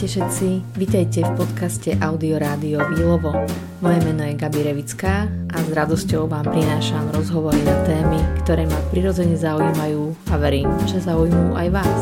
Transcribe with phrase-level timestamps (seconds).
[0.00, 0.48] Ahojte všetci,
[0.80, 3.36] vítajte v podcaste Audio Rádio Výlovo.
[3.84, 8.80] Moje meno je Gabi Revická a s radosťou vám prinášam rozhovory na témy, ktoré ma
[8.88, 12.00] prirodzene zaujímajú a verím, že zaujímujú aj vás.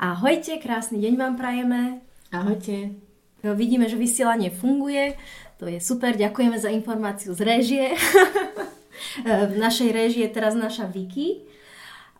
[0.00, 2.00] Ahojte, krásny deň vám prajeme.
[2.32, 2.96] Ahojte.
[3.44, 5.12] Vidíme, že vysielanie funguje,
[5.60, 7.92] to je super, ďakujeme za informáciu z réžie.
[9.24, 11.46] v našej réžii je teraz naša Viki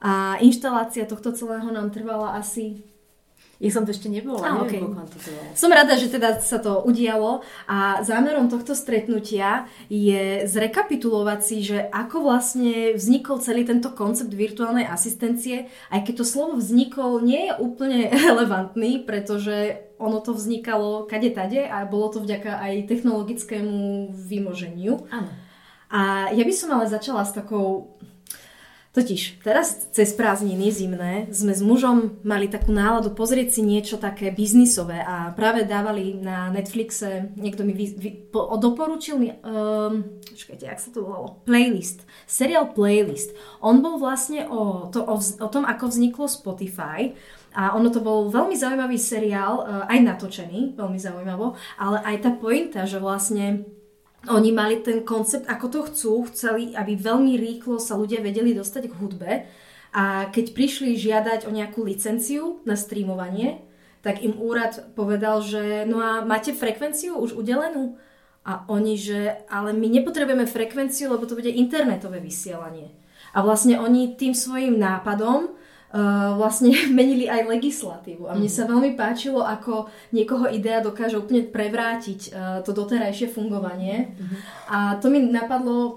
[0.01, 2.81] a inštalácia tohto celého nám trvala asi
[3.61, 5.13] ja som to ešte nebola, a, neviem, okay.
[5.13, 5.53] to trvalo.
[5.53, 11.77] Som rada, že teda sa to udialo a zámerom tohto stretnutia je zrekapitulovať si, že
[11.93, 17.61] ako vlastne vznikol celý tento koncept virtuálnej asistencie, aj keď to slovo vznikol nie je
[17.61, 25.05] úplne relevantný, pretože ono to vznikalo kade tade a bolo to vďaka aj technologickému vymoženiu.
[25.13, 25.29] Áno.
[25.91, 27.99] A ja by som ale začala s takou
[28.91, 34.35] Totiž teraz cez prázdniny zimné sme s mužom mali takú náladu pozrieť si niečo také
[34.35, 40.67] biznisové a práve dávali na Netflixe, niekto mi vy, vy, po, doporučil mi, um, čakajte,
[40.67, 43.31] jak sa to volalo, playlist, seriál Playlist.
[43.63, 47.15] On bol vlastne o, to, o, o tom, ako vzniklo Spotify
[47.55, 52.31] a ono to bol veľmi zaujímavý seriál, uh, aj natočený, veľmi zaujímavo, ale aj tá
[52.35, 53.71] pointa, že vlastne
[54.29, 58.93] oni mali ten koncept, ako to chcú, chceli, aby veľmi rýchlo sa ľudia vedeli dostať
[58.93, 59.31] k hudbe
[59.97, 63.65] a keď prišli žiadať o nejakú licenciu na streamovanie,
[64.05, 67.97] tak im úrad povedal, že no a máte frekvenciu už udelenú?
[68.45, 72.89] A oni, že ale my nepotrebujeme frekvenciu, lebo to bude internetové vysielanie.
[73.37, 75.53] A vlastne oni tým svojim nápadom
[75.91, 78.31] uh, vlastne menili aj legislatívu.
[78.31, 78.57] A mne mhm.
[78.57, 84.15] sa veľmi páčilo, ako niekoho idea dokáže úplne prevrátiť uh, to doterajšie fungovanie.
[84.15, 84.39] Mm-hmm.
[84.71, 85.93] A to mi napadlo uh,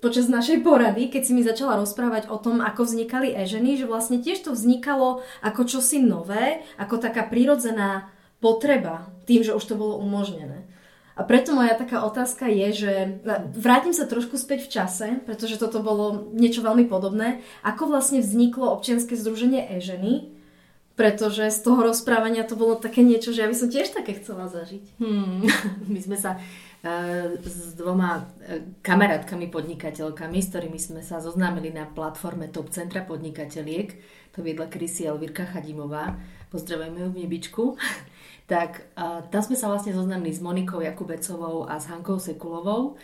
[0.00, 4.20] počas našej porady, keď si mi začala rozprávať o tom, ako vznikali e-ženy, že vlastne
[4.20, 8.12] tiež to vznikalo ako čosi nové, ako taká prirodzená
[8.44, 10.63] potreba, tým, že už to bolo umožnené.
[11.14, 12.92] A preto moja taká otázka je, že
[13.54, 17.38] vrátim sa trošku späť v čase, pretože toto bolo niečo veľmi podobné.
[17.62, 20.34] Ako vlastne vzniklo občianske združenie e-ženy?
[20.94, 24.46] Pretože z toho rozprávania to bolo také niečo, že ja by som tiež také chcela
[24.46, 24.98] zažiť.
[25.02, 25.42] Hmm.
[25.94, 31.86] My sme sa uh, s dvoma uh, kamarátkami podnikateľkami, s ktorými sme sa zoznámili na
[31.86, 33.86] platforme Top Centra podnikateľiek.
[34.38, 36.14] To viedla Krysi Elvirka Chadimová.
[36.54, 37.62] Pozdravujeme ju v nebičku
[38.44, 43.00] tak uh, tam sme sa vlastne zoznamili s Monikou Jakubecovou a s Hankou Sekulovou.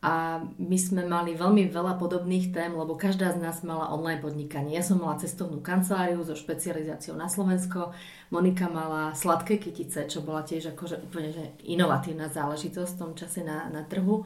[0.00, 4.72] A my sme mali veľmi veľa podobných tém, lebo každá z nás mala online podnikanie.
[4.72, 7.92] Ja som mala cestovnú kanceláriu so špecializáciou na Slovensko,
[8.32, 13.44] Monika mala sladké kytice, čo bola tiež akože úplne že inovatívna záležitosť v tom čase
[13.44, 14.24] na, na trhu.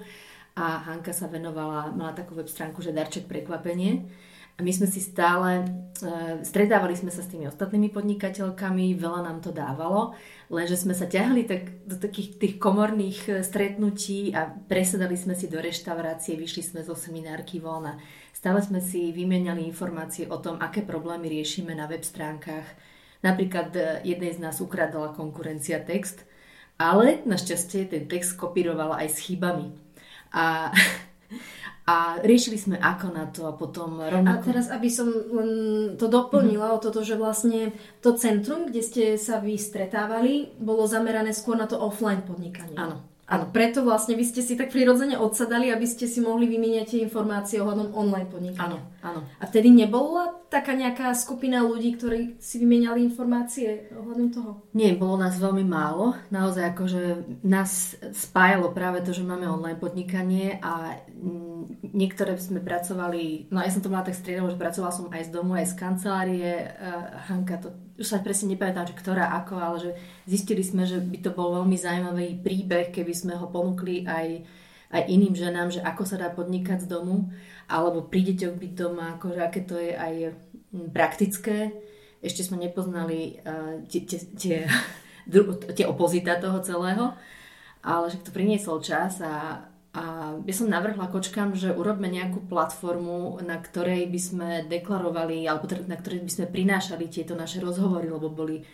[0.55, 4.07] A Hanka sa venovala, mala takú web stránku, že darček prekvapenie
[4.55, 9.43] a my sme si stále, uh, stretávali sme sa s tými ostatnými podnikateľkami, veľa nám
[9.43, 10.15] to dávalo,
[10.47, 15.51] lenže sme sa ťahli tak do takých tých komorných e, stretnutí a presedali sme si
[15.51, 17.99] do reštaurácie, vyšli sme zo seminárky voľna.
[18.31, 22.69] Stále sme si vymieniali informácie o tom, aké problémy riešime na web stránkach.
[23.27, 26.23] Napríklad e, jednej z nás ukradala konkurencia text,
[26.79, 29.75] ale našťastie ten text kopírovala aj s chybami.
[30.31, 30.71] A
[31.85, 34.41] a riešili sme ako na to a potom rovnako...
[34.41, 35.05] A teraz, aby som
[36.01, 36.81] to doplnila mm-hmm.
[36.81, 41.69] o toto, že vlastne to centrum, kde ste sa vy stretávali, bolo zamerané skôr na
[41.69, 42.73] to offline podnikanie.
[42.81, 43.14] Áno.
[43.25, 47.01] A preto vlastne vy ste si tak prirodzene odsadali, aby ste si mohli vymieňať tie
[47.09, 48.85] informácie ohľadom online podnikania.
[48.85, 49.21] Áno, áno.
[49.41, 54.51] A vtedy nebola taká nejaká skupina ľudí, ktorí si vymieniali informácie ohľadom toho?
[54.77, 56.21] Nie, bolo nás veľmi málo.
[56.29, 57.03] Naozaj akože
[57.49, 61.01] nás spájalo práve to, že máme online podnikanie a
[61.97, 65.31] niektoré sme pracovali, no ja som to mala tak striedavo, že pracovala som aj z
[65.33, 66.51] domu, aj z kancelárie.
[66.77, 69.91] Uh, Hanka to, už sa presne nepamätám, že ktorá ako, ale že
[70.27, 74.43] zistili sme, že by to bol veľmi zaujímavý príbeh, keby sme ho ponúkli aj,
[74.91, 77.31] aj iným ženám, že ako sa dá podnikať z domu,
[77.71, 80.15] alebo pri deťoch byť doma, akože aké to je aj
[80.91, 81.71] praktické.
[82.25, 83.39] Ešte sme nepoznali
[83.87, 84.65] tie, tie,
[85.77, 87.13] tie opozita toho celého,
[87.85, 89.61] ale že to priniesol čas a
[89.95, 95.71] a ja som navrhla kočkám, že urobme nejakú platformu, na ktorej by sme deklarovali, alebo
[95.71, 98.67] teda na ktorej by sme prinášali tieto naše rozhovory, lebo boli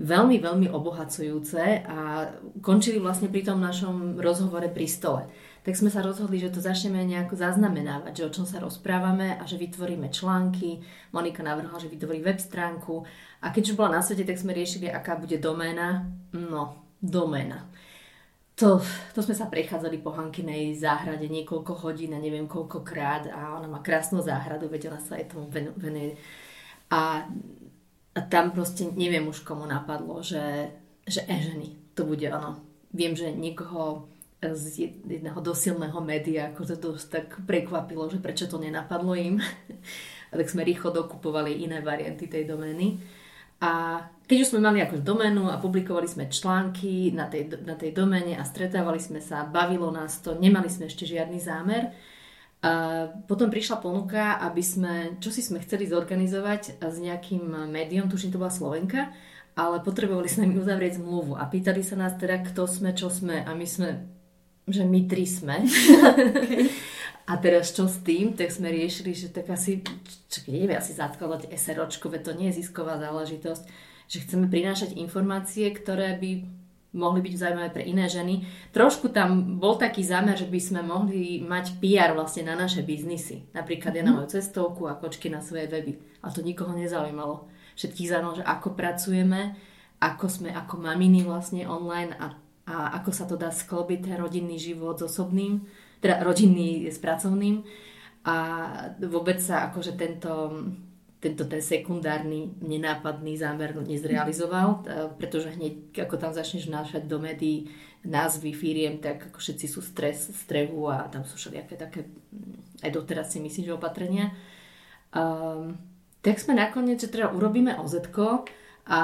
[0.00, 2.32] veľmi, veľmi obohacujúce a
[2.64, 5.28] končili vlastne pri tom našom rozhovore pri stole.
[5.60, 9.44] Tak sme sa rozhodli, že to začneme nejako zaznamenávať, že o čom sa rozprávame a
[9.44, 10.80] že vytvoríme články.
[11.12, 13.04] Monika navrhla, že vytvorí web stránku
[13.44, 16.08] a keď už bola na svete, tak sme riešili, aká bude doména.
[16.32, 17.68] No, doména
[18.62, 18.78] to,
[19.10, 23.82] to sme sa prechádzali po Hankinej záhrade niekoľko hodín a neviem koľkokrát a ona má
[23.82, 26.14] krásnu záhradu, veď ona sa aj tomu venuje.
[26.94, 27.26] A,
[28.14, 30.70] a tam proste neviem už komu napadlo, že,
[31.02, 32.62] že e, ženy, to bude ono.
[32.94, 34.06] Viem, že niekoho
[34.38, 39.42] z jedného dosilného média ako to dosť tak prekvapilo, že prečo to nenapadlo im.
[40.30, 43.02] a tak sme rýchlo dokupovali iné varianty tej domény.
[43.58, 47.92] A keď už sme mali akož doménu a publikovali sme články na tej, na tej
[47.92, 51.92] doméne a stretávali sme sa, bavilo nás to, nemali sme ešte žiadny zámer.
[52.64, 58.32] A potom prišla ponuka, aby sme, čo si sme chceli zorganizovať s nejakým médium, tuším
[58.32, 59.12] to bola Slovenka,
[59.52, 63.44] ale potrebovali sme mi uzavrieť zmluvu a pýtali sa nás teda, kto sme, čo sme
[63.44, 64.00] a my sme,
[64.64, 65.68] že my tri sme.
[66.40, 66.72] okay.
[67.22, 69.78] A teraz čo s tým, tak sme riešili, že tak asi,
[70.26, 75.72] čo nevie asi zakladať SROčko, veď to nie je zisková záležitosť, že chceme prinášať informácie,
[75.72, 76.30] ktoré by
[76.92, 78.44] mohli byť zaujímavé pre iné ženy.
[78.76, 83.48] Trošku tam bol taký zámer, že by sme mohli mať PR vlastne na naše biznisy.
[83.56, 84.16] Napríklad ja na mhm.
[84.20, 85.96] moju cestovku a kočky na svoje weby.
[86.20, 87.48] A to nikoho nezaujímalo.
[87.80, 89.56] Všetkých zaujímalo, že ako pracujeme,
[90.04, 92.36] ako sme ako maminy vlastne online a,
[92.68, 95.64] a ako sa to dá sklobiť ten rodinný život s osobným
[96.02, 97.62] teda rodinný s pracovným
[98.26, 98.36] a
[98.98, 100.30] vôbec sa akože tento,
[101.22, 104.82] tento ten sekundárny nenápadný zámer nezrealizoval,
[105.22, 107.70] pretože hneď ako tam začneš vnášať do médií
[108.02, 112.10] názvy firiem, tak ako všetci sú stres, strehu a tam sú všelijaké také,
[112.82, 114.34] aj doteraz si myslím, že opatrenia.
[115.14, 115.78] Um,
[116.18, 117.94] tak sme nakoniec, že teda urobíme oz
[118.82, 118.98] a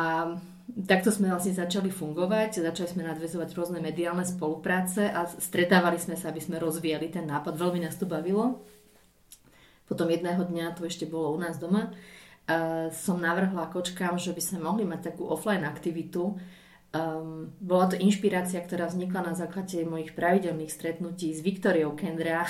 [0.90, 6.34] takto sme vlastne začali fungovať, začali sme nadvezovať rôzne mediálne spolupráce a stretávali sme sa,
[6.34, 7.54] aby sme rozvíjali ten nápad.
[7.54, 8.66] Veľmi nás to bavilo.
[9.88, 14.42] Potom jedného dňa, to ešte bolo u nás doma, uh, som navrhla kočkám, že by
[14.44, 16.36] sme mohli mať takú offline aktivitu.
[16.88, 22.44] Um, bola to inšpirácia, ktorá vznikla na základe mojich pravidelných stretnutí s Viktoriou Kendra,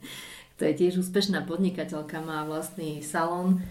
[0.58, 3.62] to je tiež úspešná podnikateľka, má vlastný salón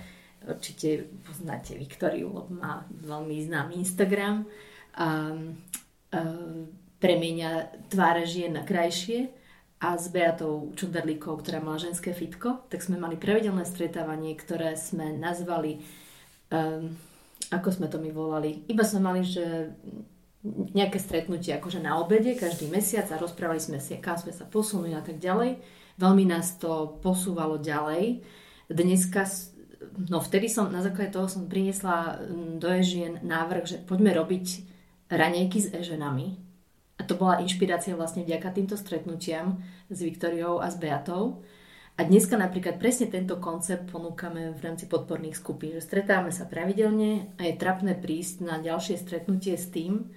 [0.47, 4.47] Určite poznáte Viktoriu, lebo má veľmi známy Instagram.
[4.95, 5.35] A,
[6.15, 6.19] a
[7.03, 7.51] premieňa
[7.91, 9.27] tváre žien na krajšie
[9.77, 15.13] a s Beatou Čunderlíkou, ktorá mala ženské fitko, tak sme mali pravidelné stretávanie, ktoré sme
[15.13, 15.85] nazvali,
[16.49, 16.97] um,
[17.53, 19.73] ako sme to my volali, iba sme mali, že
[20.73, 24.95] nejaké stretnutie akože na obede každý mesiac a rozprávali sme si, kam sme sa posunuli
[24.95, 25.59] a tak ďalej.
[25.97, 28.21] Veľmi nás to posúvalo ďalej.
[28.69, 29.25] Dneska
[30.09, 32.21] no vtedy som, na základe toho som priniesla
[32.57, 34.45] do Ežien návrh, že poďme robiť
[35.09, 36.46] ranejky s Eženami.
[36.97, 41.45] A to bola inšpirácia vlastne vďaka týmto stretnutiam s Viktoriou a s Beatou.
[41.97, 47.33] A dneska napríklad presne tento koncept ponúkame v rámci podporných skupín, že stretávame sa pravidelne
[47.41, 50.13] a je trapné prísť na ďalšie stretnutie s tým,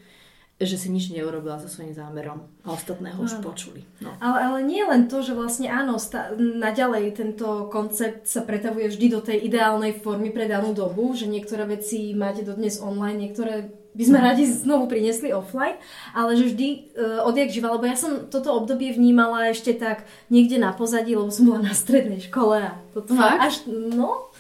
[0.61, 3.88] že si nič neurobila so svojím zámerom a ostatného už počuli.
[4.05, 4.12] No.
[4.21, 9.06] Ale, ale nie len to, že vlastne áno, sta- naďalej tento koncept sa pretavuje vždy
[9.09, 14.04] do tej ideálnej formy pre danú dobu, že niektoré veci máte dodnes online, niektoré by
[14.06, 15.75] sme radi znovu priniesli offline,
[16.14, 20.62] ale že vždy uh, odjak živa, lebo ja som toto obdobie vnímala ešte tak niekde
[20.62, 23.40] na pozadí, lebo som bola na strednej škole a toto Fakt?
[23.42, 24.31] až, no,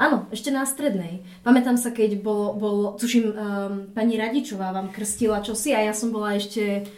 [0.00, 1.20] Áno, ešte na strednej.
[1.44, 3.34] Pamätám sa, keď bolo, bolo tuším, um,
[3.92, 6.88] pani Radičová vám krstila čosi a ja som bola ešte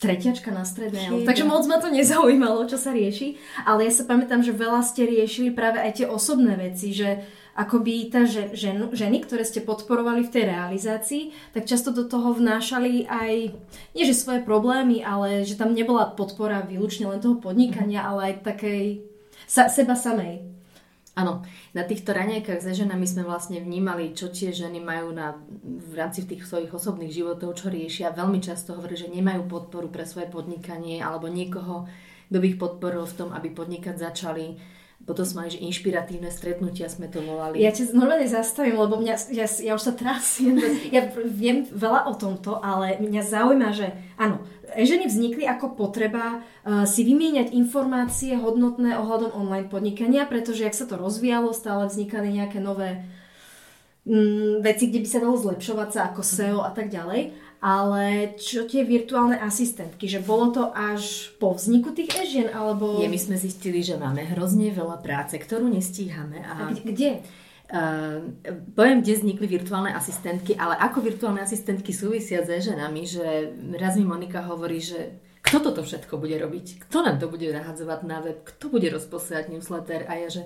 [0.00, 1.28] tretiačka na strednej.
[1.28, 3.36] Takže moc ma to nezaujímalo, čo sa rieši.
[3.68, 7.20] Ale ja sa pamätám, že veľa ste riešili práve aj tie osobné veci, že
[7.58, 12.30] akoby tá že, žen, ženy, ktoré ste podporovali v tej realizácii, tak často do toho
[12.30, 13.50] vnášali aj,
[13.98, 18.46] nie že svoje problémy, ale že tam nebola podpora výlučne len toho podnikania, ale aj
[18.46, 19.02] takej
[19.50, 20.46] sa, seba samej.
[21.18, 21.42] Áno,
[21.74, 25.34] na týchto ranejkách za ženami sme vlastne vnímali, čo tie ženy majú na,
[25.66, 28.14] v rámci tých svojich osobných životov, čo riešia.
[28.14, 31.90] Veľmi často hovorí, že nemajú podporu pre svoje podnikanie alebo niekoho,
[32.30, 34.77] kto by ich podporil v tom, aby podnikať začali.
[35.08, 37.64] Potom sme mali, že inšpiratívne stretnutia sme to volali.
[37.64, 40.60] Ja ťa normálne zastavím, lebo mňa, ja, ja už sa trasím.
[40.94, 44.44] Ja viem veľa o tomto, ale mňa zaujíma, že áno,
[44.76, 50.84] ženy vznikli ako potreba uh, si vymieňať informácie hodnotné ohľadom online podnikania, pretože ak sa
[50.84, 53.00] to rozvíjalo, stále vznikali nejaké nové
[54.04, 57.32] um, veci, kde by sa dalo zlepšovať sa ako SEO a tak ďalej.
[57.58, 63.02] Ale čo tie virtuálne asistentky, že bolo to až po vzniku tých e-žien, alebo...
[63.02, 66.38] Nie, my sme zistili, že máme hrozne veľa práce, ktorú nestíhame.
[66.46, 67.26] A, a kde?
[67.68, 68.32] Uh,
[68.78, 73.26] poviem, kde vznikli virtuálne asistentky, ale ako virtuálne asistentky súvisia s ženami, že
[73.74, 76.86] raz mi Monika hovorí, že kto toto všetko bude robiť?
[76.88, 78.38] Kto nám to bude nahadzovať na web?
[78.44, 80.04] Kto bude rozposielať newsletter?
[80.06, 80.42] A ja, že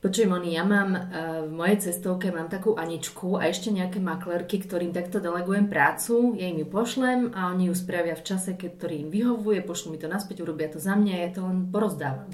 [0.00, 4.56] Počujem, Moni, ja mám uh, v mojej cestovke mám takú Aničku a ešte nejaké maklerky,
[4.64, 8.80] ktorým takto delegujem prácu, ja im ju pošlem a oni ju spravia v čase, keď
[8.80, 12.32] ktorý im vyhovuje, pošlú mi to naspäť, urobia to za mňa, ja to len porozdávam.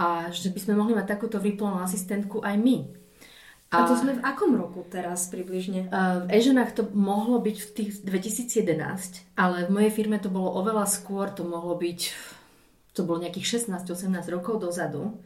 [0.00, 2.88] A že by sme mohli mať takúto virtuálnu asistentku aj my.
[3.76, 5.92] A, a to sme v akom roku teraz približne?
[5.92, 10.56] Uh, v Eženách to mohlo byť v tých 2011, ale v mojej firme to bolo
[10.56, 12.00] oveľa skôr, to mohlo byť,
[12.96, 15.20] to bolo nejakých 16-18 rokov dozadu.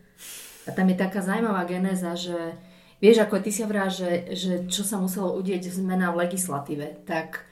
[0.64, 2.56] A tam je taká zaujímavá genéza, že
[3.04, 7.44] vieš, ako ty si hovorila, že, že čo sa muselo udieť zmena v legislatíve, tak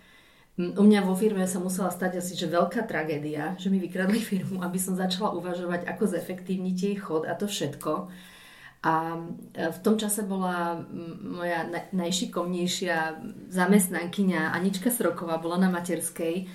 [0.61, 4.61] u mňa vo firme sa musela stať asi, že veľká tragédia, že mi vykradli firmu,
[4.61, 8.13] aby som začala uvažovať, ako zefektívniť jej chod a to všetko.
[8.83, 10.75] A e, v tom čase bola
[11.23, 16.51] moja najšikovnejšia zamestnankyňa Anička Sroková, bola na materskej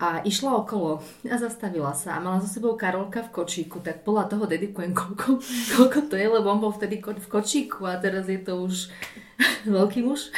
[0.00, 4.32] a išla okolo a zastavila sa a mala so sebou Karolka v kočíku, tak podľa
[4.32, 5.44] toho dedikujem, koľko,
[5.76, 8.88] koľko to je, lebo on bol vtedy v kočíku a teraz je to už
[9.76, 10.32] veľký muž.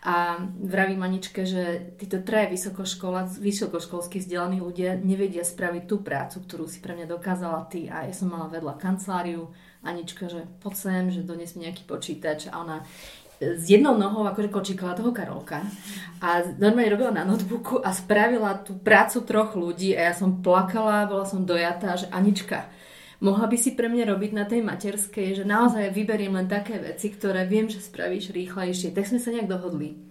[0.00, 6.80] A vraví Maničke, že títo traje vysokoškolskí vzdelaní ľudia nevedia spraviť tú prácu, ktorú si
[6.80, 7.84] pre mňa dokázala ty.
[7.92, 12.52] A ja som mala vedľa kanceláriu, Anička, že poď sem, že dones mi nejaký počítač
[12.52, 12.84] a ona
[13.40, 15.64] s jednou nohou akože kočíkala toho Karolka
[16.20, 21.08] a normálne robila na notebooku a spravila tú prácu troch ľudí a ja som plakala,
[21.08, 22.68] bola som dojatá, že Anička,
[23.24, 27.08] mohla by si pre mňa robiť na tej materskej, že naozaj vyberiem len také veci,
[27.08, 28.92] ktoré viem, že spravíš rýchlejšie.
[28.92, 30.09] Tak sme sa nejak dohodli.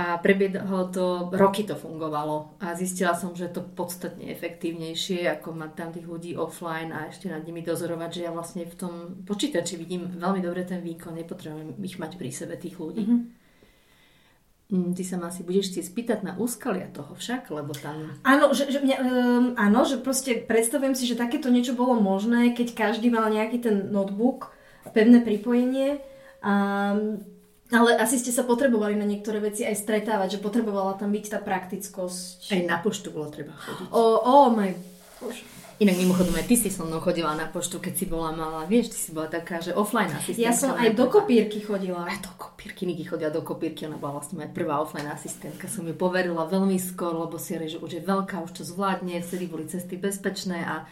[0.00, 5.52] A prebiehlo to, roky to fungovalo a zistila som, že je to podstatne efektívnejšie, ako
[5.52, 8.94] mať tam tých ľudí offline a ešte nad nimi dozorovať, že ja vlastne v tom
[9.28, 13.04] počítači vidím veľmi dobre ten výkon, nepotrebujem ich mať pri sebe tých ľudí.
[13.04, 14.94] Mm-hmm.
[14.94, 18.14] Ty sa ma asi budeš chcieť spýtať na úskalia toho však, lebo tam...
[18.22, 22.54] Áno, že, že, mňa, um, áno, že proste predstavujem si, že takéto niečo bolo možné,
[22.54, 24.54] keď každý mal nejaký ten notebook,
[24.94, 25.98] pevné pripojenie.
[26.40, 27.26] Um,
[27.70, 31.38] ale asi ste sa potrebovali na niektoré veci aj stretávať, že potrebovala tam byť tá
[31.38, 32.54] praktickosť.
[32.54, 33.88] Aj na poštu bolo treba chodiť.
[33.94, 35.44] O, oh my Bože.
[35.80, 38.68] Inak mimochodom aj ty si so mnou chodila na poštu, keď si bola malá.
[38.68, 40.44] Vieš, ty si bola taká, že offline asistentka.
[40.44, 42.04] Ja som aj do kopírky chodila.
[42.04, 45.72] Aj do kopírky, Niky chodila do kopírky, ona bola vlastne moja prvá offline asistentka.
[45.72, 49.48] Som ju poverila veľmi skoro, lebo si že už je veľká, už to zvládne, vtedy
[49.48, 50.84] boli cesty bezpečné a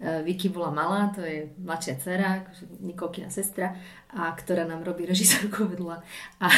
[0.00, 3.76] Vicky bola malá, to je mladšia dcera, akože Nikolkina sestra,
[4.08, 6.00] a ktorá nám robí režisérku vedľa.
[6.40, 6.48] A,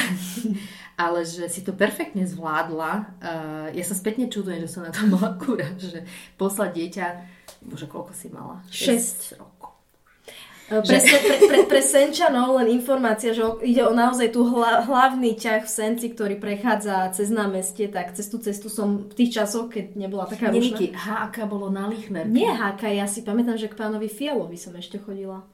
[1.10, 2.92] ale že si to perfektne zvládla.
[3.18, 6.06] Uh, ja sa spätne čudujem, že som na to mala kúra, že
[6.38, 7.06] poslať dieťa,
[7.66, 8.62] bože, koľko si mala?
[8.70, 9.51] 6 rokov.
[10.80, 15.68] Pre, pre, pre, pre Senčanov len informácia, že ide o naozaj tu hla, hlavný ťah
[15.68, 19.92] v Senci, ktorý prechádza cez námestie, tak cez tú cestu som v tých časoch, keď
[19.92, 20.96] nebola taká rušná.
[20.96, 22.32] HK bolo na Lichnerke.
[22.32, 25.44] Nie HK, ja si pamätám, že k pánovi Fialovi som ešte chodila.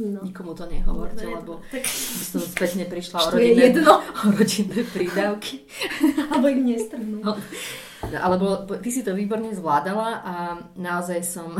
[0.00, 0.24] No.
[0.24, 1.84] Nikomu to nehovorte, no, lebo tak...
[1.84, 4.00] som spätne prišla o rodinné, jedno.
[4.24, 5.68] o rodinné prídavky.
[6.32, 7.20] Alebo ich nestrhnú.
[7.20, 7.36] No.
[8.08, 10.34] Alebo ty si to výborne zvládala a
[10.80, 11.54] naozaj som,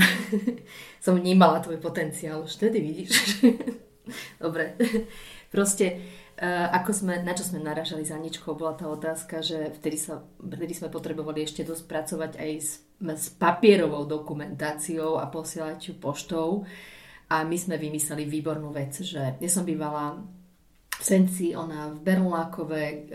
[1.03, 2.47] som vnímala tvoj potenciál.
[2.47, 3.43] Už vtedy vidíš.
[4.45, 4.79] Dobre.
[5.51, 5.99] Proste,
[6.39, 10.23] uh, ako sme, na čo sme naražali za ničkou, bola tá otázka, že vtedy, sa,
[10.39, 12.71] vtedy sme potrebovali ešte dosť pracovať aj s,
[13.03, 16.63] s papierovou dokumentáciou a posielať ju poštou.
[17.35, 20.23] A my sme vymysleli výbornú vec, že ja som bývala
[20.93, 23.11] v Senci, ona v Berlákove,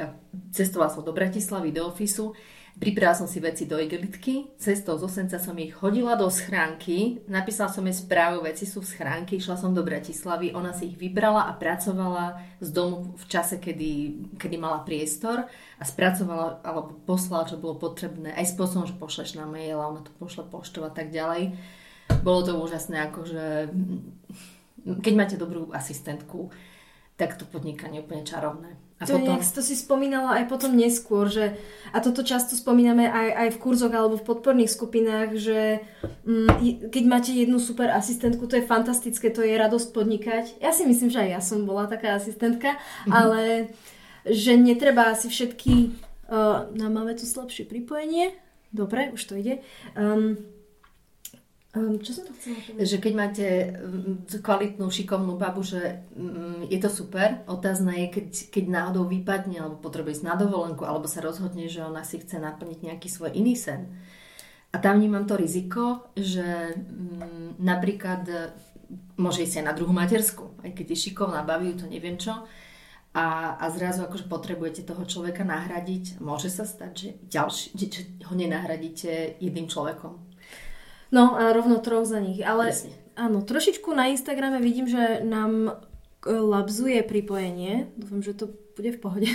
[0.52, 2.36] cestovala som do Bratislavy, do ofisu
[2.78, 7.74] Pripravila som si veci do igelitky, cestou z Osenca som ich hodila do schránky, napísala
[7.74, 11.50] som jej správu, veci sú v schránke, išla som do Bratislavy, ona si ich vybrala
[11.50, 17.58] a pracovala z domu v čase, kedy, kedy mala priestor a spracovala alebo poslala, čo
[17.58, 21.58] bolo potrebné, aj spôsobom, že pošleš na mail ona to pošle poštov a tak ďalej.
[22.22, 23.74] Bolo to úžasné, akože
[25.02, 26.54] keď máte dobrú asistentku,
[27.18, 28.77] tak to podnikanie je úplne čarovné.
[28.98, 29.38] A to, potom...
[29.38, 31.54] nejak, to si spomínala aj potom neskôr, že,
[31.94, 35.86] a toto často spomíname aj, aj v kurzoch alebo v podporných skupinách, že
[36.26, 40.46] mm, keď máte jednu super asistentku, to je fantastické, to je radosť podnikať.
[40.58, 43.14] Ja si myslím, že aj ja som bola taká asistentka, mm-hmm.
[43.14, 43.70] ale
[44.26, 45.94] že netreba asi všetky,
[46.34, 48.34] uh, no máme tu slabšie pripojenie,
[48.74, 49.62] dobre, už to ide,
[49.94, 50.42] um,
[51.78, 52.90] Um, čo som to chcela povedať?
[52.90, 57.46] Že keď máte mm, kvalitnú, šikovnú babu, že um, je to super.
[57.46, 61.86] Otázna je, keď, keď náhodou vypadne, alebo potrebuje ísť na dovolenku, alebo sa rozhodne, že
[61.86, 63.94] ona si chce naplniť nejaký svoj iný sen.
[64.74, 68.26] A tam vnímam to riziko, že um, napríklad
[69.22, 72.34] môže ísť aj na druhú matersku, aj keď je šikovná, baví to neviem čo.
[73.18, 76.22] A, a zrazu akože potrebujete toho človeka nahradiť.
[76.22, 80.27] Môže sa stať, že, ďalší, že ho nenahradíte jedným človekom
[81.12, 82.72] No a rovno troch za nich, ale...
[82.72, 82.96] Presne.
[83.18, 85.74] Áno, trošičku na Instagrame vidím, že nám e,
[86.30, 87.90] labzuje pripojenie.
[87.98, 89.30] Dúfam, že to bude v pohode.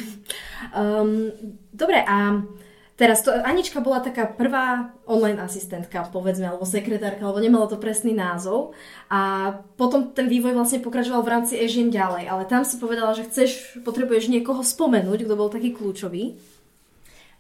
[0.71, 1.35] Um,
[1.75, 2.47] dobre, a
[2.93, 8.15] Teraz to, Anička bola taká prvá online asistentka, povedzme, alebo sekretárka, alebo nemala to presný
[8.15, 8.77] názov.
[9.09, 9.51] A
[9.81, 12.31] potom ten vývoj vlastne pokračoval v rámci Ežien ďalej.
[12.31, 16.37] Ale tam si povedala, že chceš, potrebuješ niekoho spomenúť, kto bol taký kľúčový.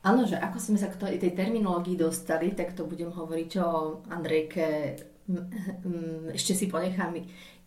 [0.02, 4.98] Áno, že ako sme sa k tej terminológii dostali, tak to budem hovoriť o Andrejke.
[6.34, 7.14] Ešte si ponechám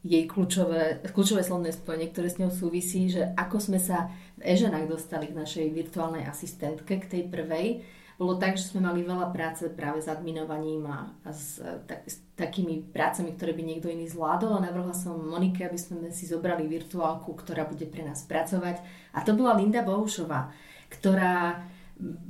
[0.06, 4.92] jej kľúčové, kľúčové slovné spojenie, ktoré s ňou súvisí, že ako sme sa v Eženách
[4.92, 7.82] dostali k našej virtuálnej asistentke, k tej prvej,
[8.16, 12.24] bolo tak, že sme mali veľa práce práve s adminovaním a, a s, tak, s
[12.40, 16.64] takými prácami, ktoré by niekto iný zvládol a navrhla som Monike, aby sme si zobrali
[16.64, 18.80] virtuálku, ktorá bude pre nás pracovať.
[19.12, 20.48] A to bola Linda Bohušová,
[20.88, 21.68] ktorá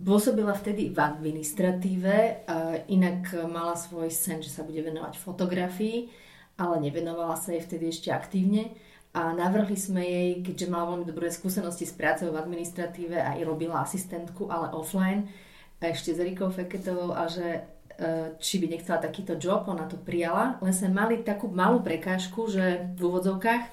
[0.05, 2.45] pôsobila vtedy v administratíve,
[2.89, 8.09] inak mala svoj sen, že sa bude venovať fotografii ale nevenovala sa jej vtedy ešte
[8.11, 8.71] aktívne.
[9.15, 13.47] A navrhli sme jej, keďže mala veľmi dobré skúsenosti s prácou v administratíve a i
[13.47, 15.31] robila asistentku, ale offline,
[15.79, 17.63] ešte s Erikou Feketovou a že
[17.95, 22.51] e, či by nechcela takýto job, ona to prijala, len sme mali takú malú prekážku,
[22.51, 23.63] že v úvodzovkách,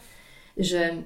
[0.62, 0.96] že e,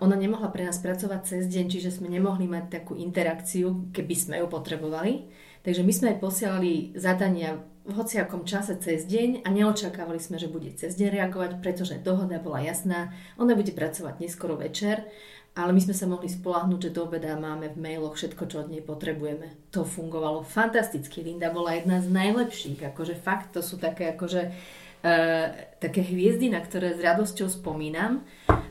[0.00, 4.34] ona nemohla pre nás pracovať cez deň, čiže sme nemohli mať takú interakciu, keby sme
[4.40, 5.28] ju potrebovali.
[5.60, 10.48] Takže my sme aj posielali zadania v hociakom čase cez deň a neočakávali sme, že
[10.48, 15.04] bude cez deň reagovať, pretože dohoda bola jasná, ona bude pracovať neskoro večer,
[15.52, 18.70] ale my sme sa mohli spolahnúť, že do obeda máme v mailoch všetko, čo od
[18.70, 19.52] nej potrebujeme.
[19.74, 21.20] To fungovalo fantasticky.
[21.20, 24.54] Linda bola jedna z najlepších, akože fakt, to sú také akože
[25.80, 28.24] také hviezdy, na ktoré s radosťou spomínam.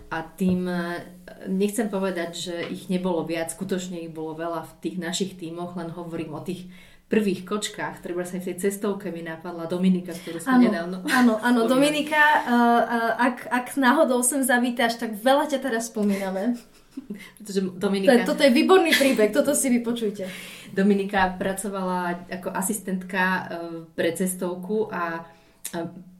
[0.09, 1.05] A tým e,
[1.45, 5.93] nechcem povedať, že ich nebolo viac, skutočne ich bolo veľa v tých našich tímoch, len
[5.93, 6.65] hovorím o tých
[7.09, 10.95] prvých kočkách, treba sa aj v tej cestovke mi napadla Dominika, ktorú sme ano, nedávno
[11.09, 12.81] Áno, áno, Dominika, uh,
[13.17, 16.53] ak, ak náhodou sem zavítaš, tak veľa ťa teraz spomíname.
[17.41, 18.13] Pretože Dominika...
[18.25, 20.29] To, toto je výborný príbeh, toto si vypočujte.
[20.69, 23.50] Dominika pracovala ako asistentka
[23.98, 25.25] pre cestovku a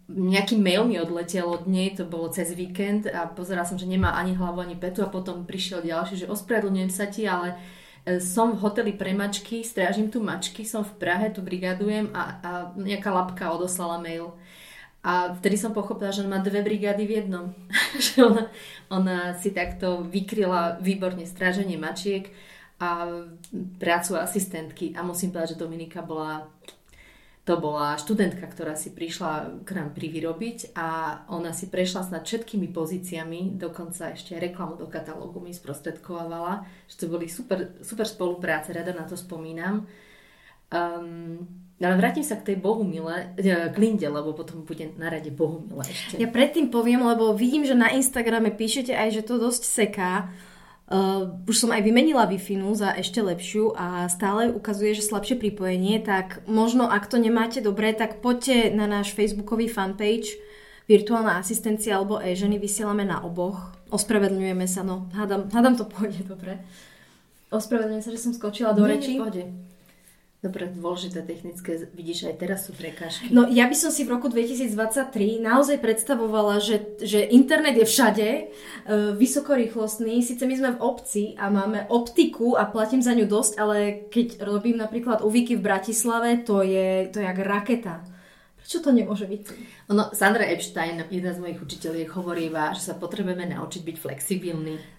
[0.10, 4.18] nejaký mail mi odletel od nej, to bolo cez víkend a pozeral som, že nemá
[4.18, 7.56] ani hlavu, ani petu a potom prišiel ďalší, že ospravedlňujem sa ti, ale
[8.10, 12.24] E, som v hoteli pre mačky, strážim tu mačky, som v Prahe, tu brigadujem a,
[12.40, 14.34] a nejaká lapka odoslala mail.
[15.00, 17.46] A vtedy som pochopila, že on má dve brigády v jednom.
[18.06, 18.44] že ona,
[18.92, 22.32] ona si takto vykryla výborne stráženie mačiek
[22.80, 23.08] a
[23.80, 24.96] prácu asistentky.
[24.96, 26.48] A musím povedať, že Dominika bola
[27.50, 32.70] to bola študentka, ktorá si prišla k nám privyrobiť a ona si prešla snad všetkými
[32.70, 38.94] pozíciami, dokonca ešte reklamu do katalógu mi sprostredkovala, že to boli super, super spolupráce, rada
[38.94, 39.90] na to spomínam.
[40.70, 41.50] Um,
[41.82, 46.22] ale vrátim sa k tej Bohumile, k Linde, lebo potom bude na rade Bohumile ešte.
[46.22, 50.30] Ja predtým poviem, lebo vidím, že na Instagrame píšete aj, že to dosť seká.
[50.90, 52.42] Uh, už som aj vymenila wi
[52.74, 57.94] za ešte lepšiu a stále ukazuje, že slabšie pripojenie, tak možno ak to nemáte dobre,
[57.94, 60.42] tak poďte na náš facebookový fanpage
[60.90, 63.70] virtuálna asistencia alebo e-ženy, vysielame na oboch.
[63.94, 66.58] Ospravedlňujeme sa, no hádam, hádam to pôjde dobre.
[67.54, 69.22] Ospravedlňujem sa, že som skočila do reči.
[70.40, 73.28] Dobre, dôležité technické, vidíš, aj teraz sú prekážky.
[73.28, 75.12] No ja by som si v roku 2023
[75.44, 78.44] naozaj predstavovala, že, že internet je všade, e,
[79.20, 84.08] vysokorýchlostný, síce my sme v obci a máme optiku a platím za ňu dosť, ale
[84.08, 88.00] keď robím napríklad uvíky v Bratislave, to je, to je jak raketa.
[88.64, 89.42] Prečo to nemôže byť?
[89.92, 94.99] Ono, Sandra Epstein, jedna z mojich učiteľiek, hovoríva, že sa potrebujeme naučiť byť flexibilní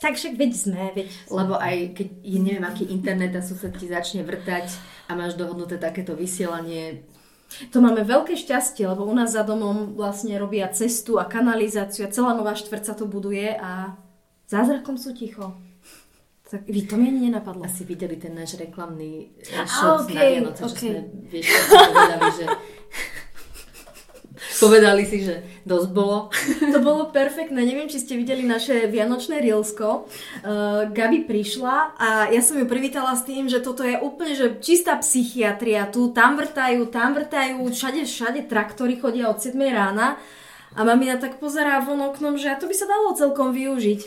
[0.00, 1.08] tak však veď sme, veď.
[1.28, 4.72] Lebo aj keď je neviem aký internet a sused ti začne vrtať
[5.06, 7.04] a máš dohodnuté takéto vysielanie,
[7.74, 12.12] to máme veľké šťastie, lebo u nás za domom vlastne robia cestu a kanalizáciu a
[12.14, 13.98] celá nová štvrť sa to buduje a
[14.46, 15.58] zázrakom sú ticho.
[16.50, 17.62] Tak vy to mi ani nenapadlo.
[17.62, 19.34] Asi videli ten náš reklamný
[19.66, 20.70] shot okay, na Vianoce, okay.
[20.70, 21.46] čo sme, vieš,
[22.38, 22.46] že
[24.40, 26.32] Povedali si, že dosť bolo.
[26.72, 27.60] To bolo perfektné.
[27.60, 30.08] Neviem, či ste videli naše vianočné Reelsko.
[30.40, 34.56] Uh, Gabi prišla a ja som ju privítala s tým, že toto je úplne že
[34.64, 35.88] čistá psychiatria.
[35.92, 40.16] Tu tam vrtajú, tam vrtajú, všade, všade traktory chodia od 7 rána.
[40.72, 44.00] A mamina tak pozerá von oknom, že to by sa dalo celkom využiť.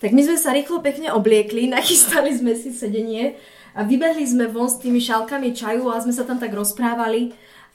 [0.00, 3.36] Tak my sme sa rýchlo pekne obliekli, nachystali sme si sedenie
[3.76, 7.30] a vybehli sme von s tými šálkami čaju a sme sa tam tak rozprávali.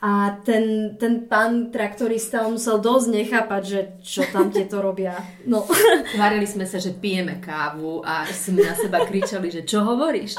[0.05, 5.17] A ten, ten pán traktorista, on musel dosť nechápať, že čo tam tieto robia.
[5.49, 5.65] No.
[6.13, 10.37] Tvárili sme sa, že pijeme kávu a sme na seba kričali, že čo hovoríš?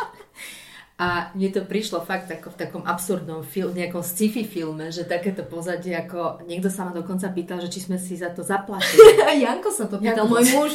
[1.03, 5.43] A mne to prišlo fakt ako v takom absurdnom film, nejakom sci-fi filme, že takéto
[5.43, 9.19] pozadie, ako niekto sa ma dokonca pýtal, že či sme si za to zaplatili.
[9.29, 10.73] A Janko sa to pýtal, môj muž.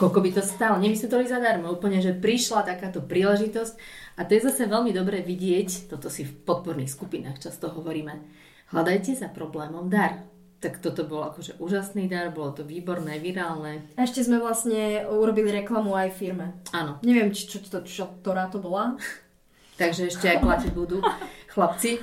[0.00, 0.80] Koľko by to stalo?
[0.80, 1.76] Nevysvetlili zadarmo.
[1.76, 3.76] Úplne, že prišla takáto príležitosť.
[4.20, 8.20] A to je zase veľmi dobre vidieť, toto si v podporných skupinách často hovoríme,
[8.68, 10.28] hľadajte za problémom dar
[10.60, 13.88] tak toto bol akože úžasný dar, bolo to výborné, virálne.
[13.96, 16.52] A ešte sme vlastne urobili reklamu aj firme.
[16.76, 17.00] Áno.
[17.00, 19.00] Neviem, či, čo, čo, čo, ktorá to bola.
[19.80, 21.00] Takže ešte aj platiť budú
[21.48, 21.96] chlapci.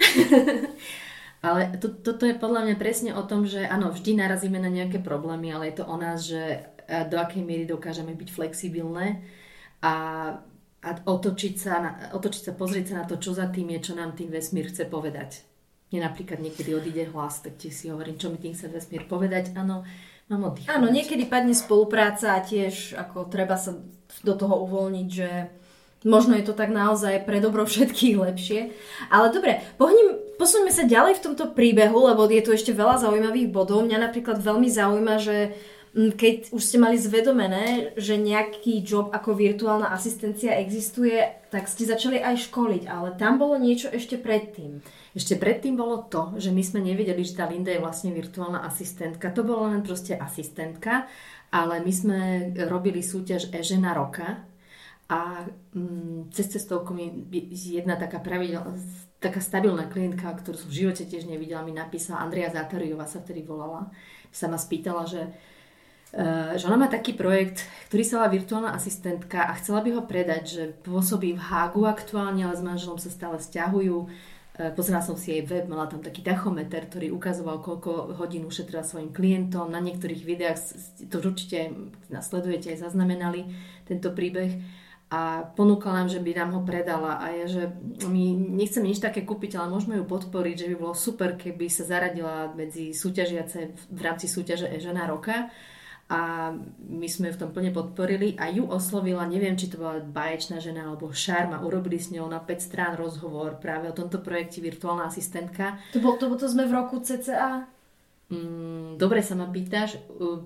[1.45, 4.97] ale to, toto je podľa mňa presne o tom, že áno, vždy narazíme na nejaké
[5.05, 9.21] problémy, ale je to o nás, že do akej miery dokážeme byť flexibilné
[9.85, 9.93] a,
[10.87, 13.93] a otočiť, sa na, otočiť sa, pozrieť sa na to, čo za tým je, čo
[13.99, 15.43] nám tým vesmír chce povedať.
[15.91, 19.51] Mne napríklad niekedy odíde hlas, tak ti si hovorím, čo mi tým chce vesmír povedať.
[19.59, 19.83] Áno,
[20.31, 20.71] mám oddychovať.
[20.71, 23.75] Áno, niekedy padne spolupráca a tiež ako treba sa
[24.23, 25.29] do toho uvoľniť, že
[26.07, 28.71] možno je to tak naozaj pre dobro všetkých lepšie.
[29.11, 33.51] Ale dobre, pohním, posuňme sa ďalej v tomto príbehu, lebo je tu ešte veľa zaujímavých
[33.51, 33.83] bodov.
[33.83, 35.55] Mňa napríklad veľmi zaujíma, že
[35.95, 41.15] keď už ste mali zvedomené, že nejaký job ako virtuálna asistencia existuje,
[41.47, 44.83] tak ste začali aj školiť, ale tam bolo niečo ešte predtým.
[45.17, 49.33] Ešte predtým bolo to, že my sme nevedeli, že tá Linda je vlastne virtuálna asistentka.
[49.33, 51.07] To bola len proste asistentka,
[51.49, 52.19] ale my sme
[52.67, 54.43] robili súťaž e-žena roka
[55.07, 58.75] a mm, cez cestovku mi jedna taká pravidel,
[59.23, 63.47] taká stabilná klientka, ktorú som v živote tiež nevidela, mi napísala, Andrea Zatariová sa vtedy
[63.47, 63.87] volala,
[64.35, 65.31] sa ma spýtala, že
[66.57, 67.61] že ona má taký projekt,
[67.93, 72.41] ktorý sa volá virtuálna asistentka a chcela by ho predať, že pôsobí v Hágu aktuálne,
[72.41, 74.09] ale s manželom sa stále stiahujú
[74.57, 78.81] E, pozerala som si jej web, mala tam taký tachometer, ktorý ukazoval, koľko hodín ušetrila
[78.81, 79.69] svojim klientom.
[79.69, 80.57] Na niektorých videách,
[81.13, 81.77] to určite
[82.09, 83.45] nasledujete, aj zaznamenali
[83.85, 84.57] tento príbeh.
[85.07, 87.21] A ponúkala nám, že by nám ho predala.
[87.21, 87.71] A ja, že
[88.09, 91.87] my nechceme nič také kúpiť, ale môžeme ju podporiť, že by bolo super, keby sa
[91.87, 95.53] zaradila medzi súťažiace v rámci súťaže Žena roka
[96.07, 96.55] a
[96.87, 100.87] my sme v tom plne podporili a ju oslovila, neviem, či to bola baječná žena
[100.87, 105.75] alebo šarma, urobili s ňou na 5 strán rozhovor práve o tomto projekte Virtuálna asistentka.
[105.91, 107.67] To, bol, to, to sme v roku CCA?
[108.31, 109.99] Mm, dobre sa ma pýtaš,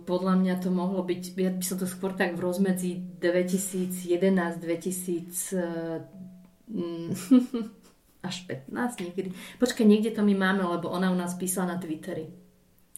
[0.06, 5.58] podľa mňa to mohlo byť, ja by som to skôr tak v rozmedzi 2011, 2000
[6.74, 7.10] mm,
[8.30, 9.30] až 15 niekedy.
[9.62, 12.41] Počkaj, niekde to my máme, lebo ona u nás písala na Twitteri.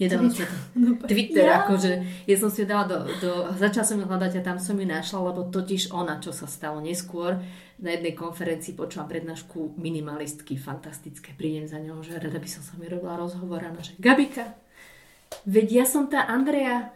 [0.02, 0.34] Nedávno.
[0.74, 1.62] No, Twitter, ja.
[1.62, 4.74] akože ja som si ju dala do, do začala som ju hľadať a tam som
[4.74, 7.38] ju našla, lebo totiž ona, čo sa stalo neskôr,
[7.78, 12.74] na jednej konferencii počula prednášku minimalistky, fantastické, prídem za ňou, že rada by som sa
[12.82, 14.58] mi robila rozhovor a že Gabika,
[15.46, 16.90] veď ja som tá Andrea,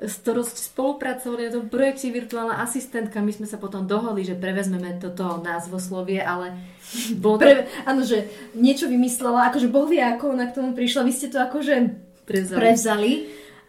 [0.00, 3.20] s ktorou spolupracovali na tom projekte Virtuálna asistentka.
[3.20, 6.56] My sme sa potom dohodli, že prevezmeme toto názvoslovie, ale
[7.20, 7.44] bolo to...
[7.44, 11.04] Pre, áno, že niečo vymyslela, akože Boh vie, ako ona k tomu prišla.
[11.04, 12.60] Vy ste to akože prevzali.
[12.62, 13.12] prevzali.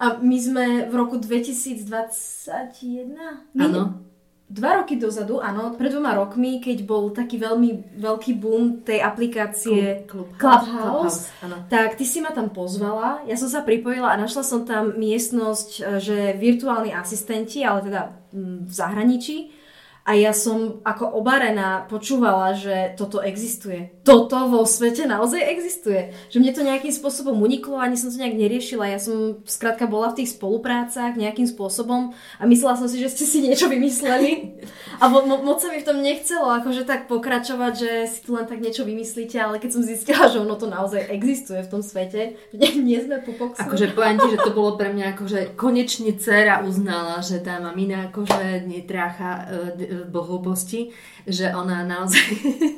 [0.02, 3.58] A my sme v roku 2021...
[3.58, 4.12] Áno.
[4.52, 10.04] Dva roky dozadu, áno, pred dvoma rokmi, keď bol taký veľmi veľký boom tej aplikácie
[10.04, 14.44] Club, Clubhouse, Clubhouse tak ty si ma tam pozvala, ja som sa pripojila a našla
[14.44, 19.56] som tam miestnosť, e, že virtuálni asistenti, ale teda v zahraničí,
[20.02, 24.02] a ja som ako obarená počúvala, že toto existuje.
[24.02, 26.18] Toto vo svete naozaj existuje.
[26.34, 28.90] Že mne to nejakým spôsobom uniklo, ani som to nejak neriešila.
[28.90, 33.26] Ja som skrátka bola v tých spoluprácach nejakým spôsobom a myslela som si, že ste
[33.30, 34.32] si niečo vymysleli.
[35.02, 38.38] A mo- mo- moc sa mi v tom nechcelo akože tak pokračovať, že si tu
[38.38, 41.82] len tak niečo vymyslíte, ale keď som zistila, že ono to naozaj existuje v tom
[41.82, 43.66] svete, nie, nie sme pupoksu.
[43.66, 48.14] Akože poviem ti, že to bolo pre mňa akože konečne dcera uznala, že tá mamina
[48.14, 50.94] akože netrácha e, bohobosti,
[51.26, 52.22] že ona naozaj,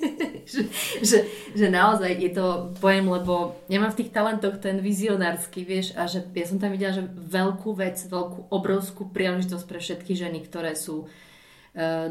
[0.53, 0.61] že,
[1.03, 6.07] že, že naozaj je to pojem, lebo nemám v tých talentoch ten vizionársky, vieš, a
[6.07, 10.79] že ja som tam videla, že veľkú vec, veľkú, obrovskú príležitosť pre všetky ženy, ktoré
[10.79, 11.11] sú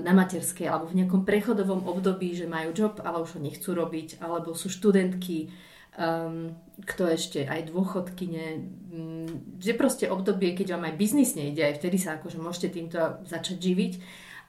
[0.03, 4.19] na materskej alebo v nejakom prechodovom období, že majú job, ale už ho nechcú robiť,
[4.19, 5.55] alebo sú študentky,
[5.95, 6.51] um,
[6.83, 8.45] kto ešte aj dôchodkyne,
[8.91, 9.31] um,
[9.63, 13.57] že proste obdobie, keď vám aj biznis nejde, aj vtedy sa akože môžete týmto začať
[13.63, 13.95] živiť.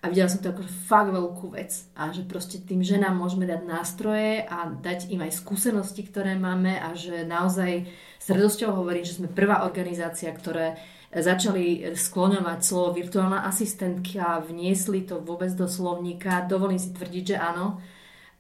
[0.04, 1.72] A videla som to ako fakt veľkú vec.
[1.96, 6.76] A že proste tým ženám môžeme dať nástroje a dať im aj skúsenosti, ktoré máme.
[6.76, 7.88] A že naozaj
[8.20, 10.76] s radosťou hovorím, že sme prvá organizácia, ktoré
[11.14, 16.46] začali skloňovať slovo virtuálna asistentka, vniesli to vôbec do slovníka.
[16.50, 17.78] Dovolím si tvrdiť, že áno,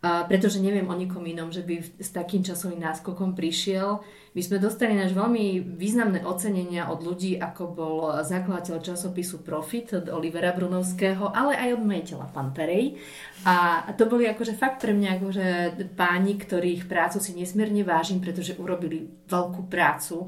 [0.01, 4.01] pretože neviem o nikom inom, že by s takým časovým náskokom prišiel.
[4.33, 10.09] My sme dostali náš veľmi významné ocenenia od ľudí, ako bol zakladateľ časopisu Profit od
[10.09, 12.97] Olivera Brunovského, ale aj od majiteľa Panterej.
[13.45, 15.47] A to boli akože fakt pre mňa akože
[15.93, 20.25] páni, ktorých prácu si nesmierne vážim, pretože urobili veľkú prácu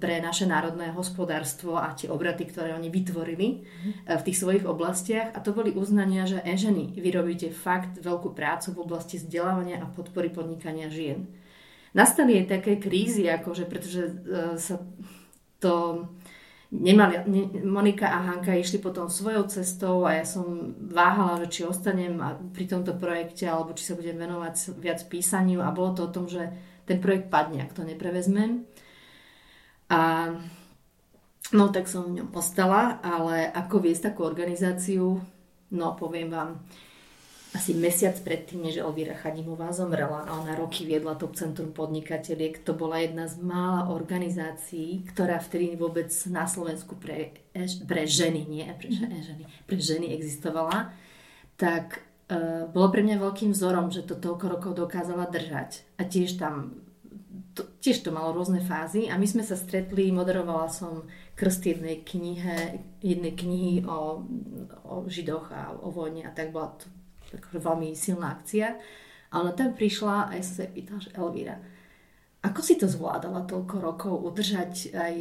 [0.00, 3.60] pre naše národné hospodárstvo a tie obraty, ktoré oni vytvorili
[4.08, 5.36] v tých svojich oblastiach.
[5.36, 9.84] A to boli uznania, že e, ženy, vy robíte fakt veľkú prácu v oblasti vzdelávania
[9.84, 11.43] a podpory podnikania žien
[11.94, 14.82] nastali aj také krízy, akože, pretože uh, sa
[15.62, 16.04] to
[16.74, 21.60] nemali, ne, Monika a Hanka išli potom svojou cestou a ja som váhala, že či
[21.62, 22.18] ostanem
[22.50, 25.62] pri tomto projekte alebo či sa budem venovať viac písaniu.
[25.62, 26.50] A bolo to o tom, že
[26.84, 28.66] ten projekt padne, ak to neprevezmem.
[29.88, 30.32] A
[31.54, 35.22] no tak som v ňom postala, ale ako viesť takú organizáciu,
[35.70, 36.64] no poviem vám,
[37.54, 42.66] asi mesiac predtým, než Elvíra Chadimová zomrela a ona roky viedla Top Centrum podnikateľiek.
[42.66, 47.46] To bola jedna z mála organizácií, ktorá vtedy vôbec na Slovensku pre,
[47.86, 49.22] pre ženy, nie pre mhm.
[49.22, 50.90] ženy, pre ženy existovala.
[51.54, 55.86] Tak uh, bolo pre mňa veľkým vzorom, že to toľko rokov dokázala držať.
[55.94, 56.82] A tiež tam
[57.54, 61.06] to, tiež to malo rôzne fázy a my sme sa stretli, moderovala som
[61.38, 64.26] krst jednej knihe, jednej knihy o,
[64.82, 66.90] o židoch a o vojne a tak bola to
[67.38, 68.78] akože veľmi silná akcia.
[69.34, 71.58] A ona tam prišla a ja som sa pýtala, že Elvíra,
[72.44, 75.14] ako si to zvládala toľko rokov udržať aj...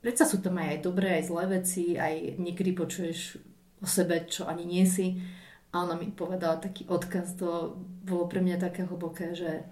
[0.00, 3.36] Predsa sú tam aj, aj dobré, aj zlé veci, aj niekedy počuješ
[3.84, 5.20] o sebe, čo ani nie si.
[5.72, 9.64] A ona mi povedala taký odkaz, to bolo pre mňa také hlboké, že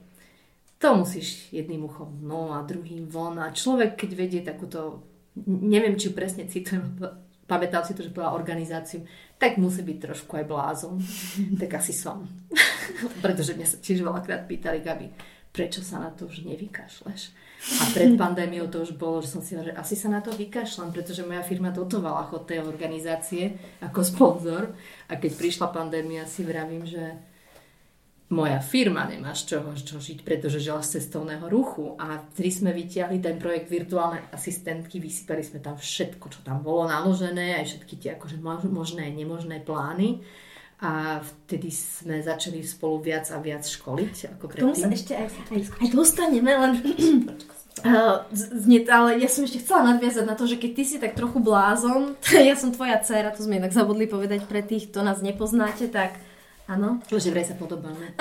[0.78, 3.36] to musíš jedným uchom no a druhým von.
[3.42, 5.02] A človek, keď vedie takúto,
[5.46, 6.94] neviem, či presne citujem,
[7.50, 9.02] pamätám si to, že bola organizáciu,
[9.38, 10.98] tak musí byť trošku aj blázon.
[11.62, 12.26] tak asi som.
[13.24, 15.08] Pretože mňa sa tiež veľakrát pýtali, Gabi,
[15.54, 17.32] prečo sa na to už nevykašleš?
[17.82, 20.90] A pred pandémiou to už bolo, že som si že asi sa na to vykašľam,
[20.90, 24.74] pretože moja firma dotovala chod tej organizácie ako sponzor.
[25.06, 27.18] A keď prišla pandémia, si vravím, že
[28.28, 31.96] moja firma nemá z čoho čo žiť, pretože žila z cestovného ruchu.
[31.96, 36.84] A vtedy sme vytiahli ten projekt virtuálne asistentky, vysypali sme tam všetko, čo tam bolo
[36.84, 38.36] naložené, aj všetky tie akože
[38.68, 40.20] možné a nemožné plány.
[40.78, 44.38] A vtedy sme začali spolu viac a viac školiť.
[44.38, 46.72] Ako K tomu sa ešte aj, aj, aj dostaneme, len
[47.78, 51.14] Uh, znie, ale ja som ešte chcela nadviazať na to, že keď ty si tak
[51.14, 52.18] trochu blázon,
[52.50, 56.18] ja som tvoja dcéra, to sme inak zabudli povedať pre tých, kto nás nepoznáte, tak
[56.68, 57.00] Áno.
[57.08, 58.12] Že vraj sa podobáme.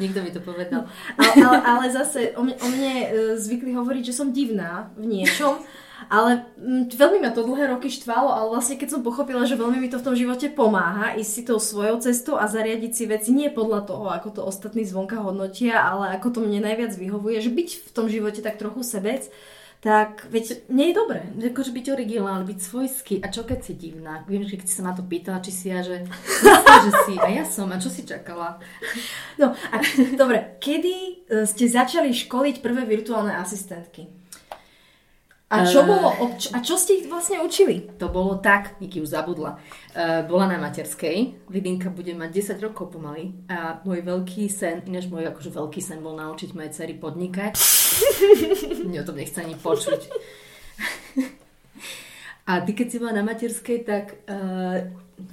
[0.00, 0.88] Niekto mi to povedal.
[1.20, 5.20] Ale, ale, ale zase o mne, o mne e, zvykli hovoriť, že som divná v
[5.20, 5.60] niečom.
[6.08, 9.76] Ale mm, veľmi ma to dlhé roky štvalo, ale vlastne keď som pochopila, že veľmi
[9.76, 13.36] mi to v tom živote pomáha ísť si tou svojou cestou a zariadiť si veci
[13.36, 17.52] nie podľa toho, ako to ostatní zvonka hodnotia, ale ako to mne najviac vyhovuje, že
[17.52, 19.28] byť v tom živote tak trochu sebec,
[19.80, 21.24] tak veď nie je dobré.
[21.40, 23.14] Akože byť originálny, byť svojský.
[23.24, 24.28] A čo keď si divná?
[24.28, 26.04] Viem, že keď si sa na to pýtala, či si ja, že,
[26.84, 28.60] že si, a ja som, a čo si čakala?
[29.40, 29.76] No, a,
[30.20, 34.19] dobre, kedy e, ste začali školiť prvé virtuálne asistentky?
[35.50, 37.90] A čo, bolo, a čo ste ich vlastne učili?
[37.98, 39.58] To bolo tak, Niky už zabudla.
[39.90, 45.10] Uh, bola na materskej, Lidinka bude mať 10 rokov pomaly a môj veľký sen, ináč
[45.10, 47.58] môj akože veľký sen bol naučiť moje cery podnikať.
[48.86, 50.00] Mne o tom nechce ani počuť.
[52.50, 54.86] a ty keď si bola na materskej, tak uh,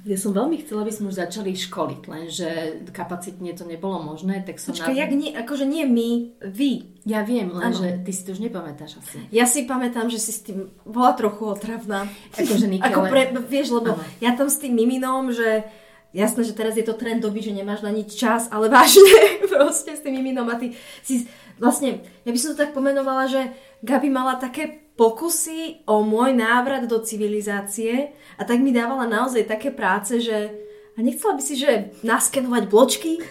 [0.06, 2.48] ja som veľmi chcela, aby sme už začali školiť, lenže
[2.90, 4.72] kapacitne to nebolo možné, tak som...
[4.72, 5.00] Počkaj, na...
[5.02, 6.10] jak nie, akože nie my,
[6.48, 6.72] vy.
[7.08, 9.18] Ja viem, lenže ty si to už nepamätáš asi.
[9.32, 12.08] Ja si pamätám, že si s tým bola trochu otravná.
[12.36, 12.68] Akože.
[12.84, 14.04] Ako pre, vieš, lebo ano.
[14.20, 15.64] ja tam s tým miminom, že
[16.12, 19.96] jasné, že teraz je to trend doby, že nemáš na nič čas, ale vážne proste
[19.96, 20.72] s tým miminom a ty
[21.04, 21.28] si
[21.60, 23.52] vlastne, ja by som to tak pomenovala, že
[23.84, 29.70] Gabi mala také pokusy o môj návrat do civilizácie a tak mi dávala naozaj také
[29.70, 30.50] práce, že
[30.98, 33.22] a nechcela by si, že naskenovať bločky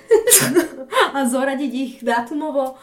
[1.15, 2.79] a zoradiť ich dátumovo.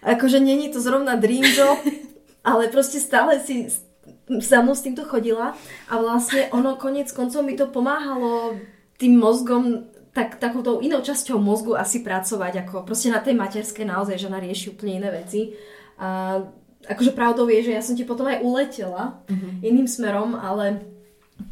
[0.00, 1.76] Akože není to zrovna dream job,
[2.48, 3.68] ale proste stále si
[4.40, 5.52] za mnou s týmto chodila
[5.92, 8.56] a vlastne ono konec koncov mi to pomáhalo
[8.96, 14.16] tým mozgom tak, takouto inou časťou mozgu asi pracovať, ako proste na tej materskej naozaj
[14.16, 15.52] žena rieši úplne iné veci.
[16.00, 16.40] A
[16.88, 19.52] akože pravdou je, že ja som ti potom aj uletela uh-huh.
[19.62, 20.92] iným smerom, ale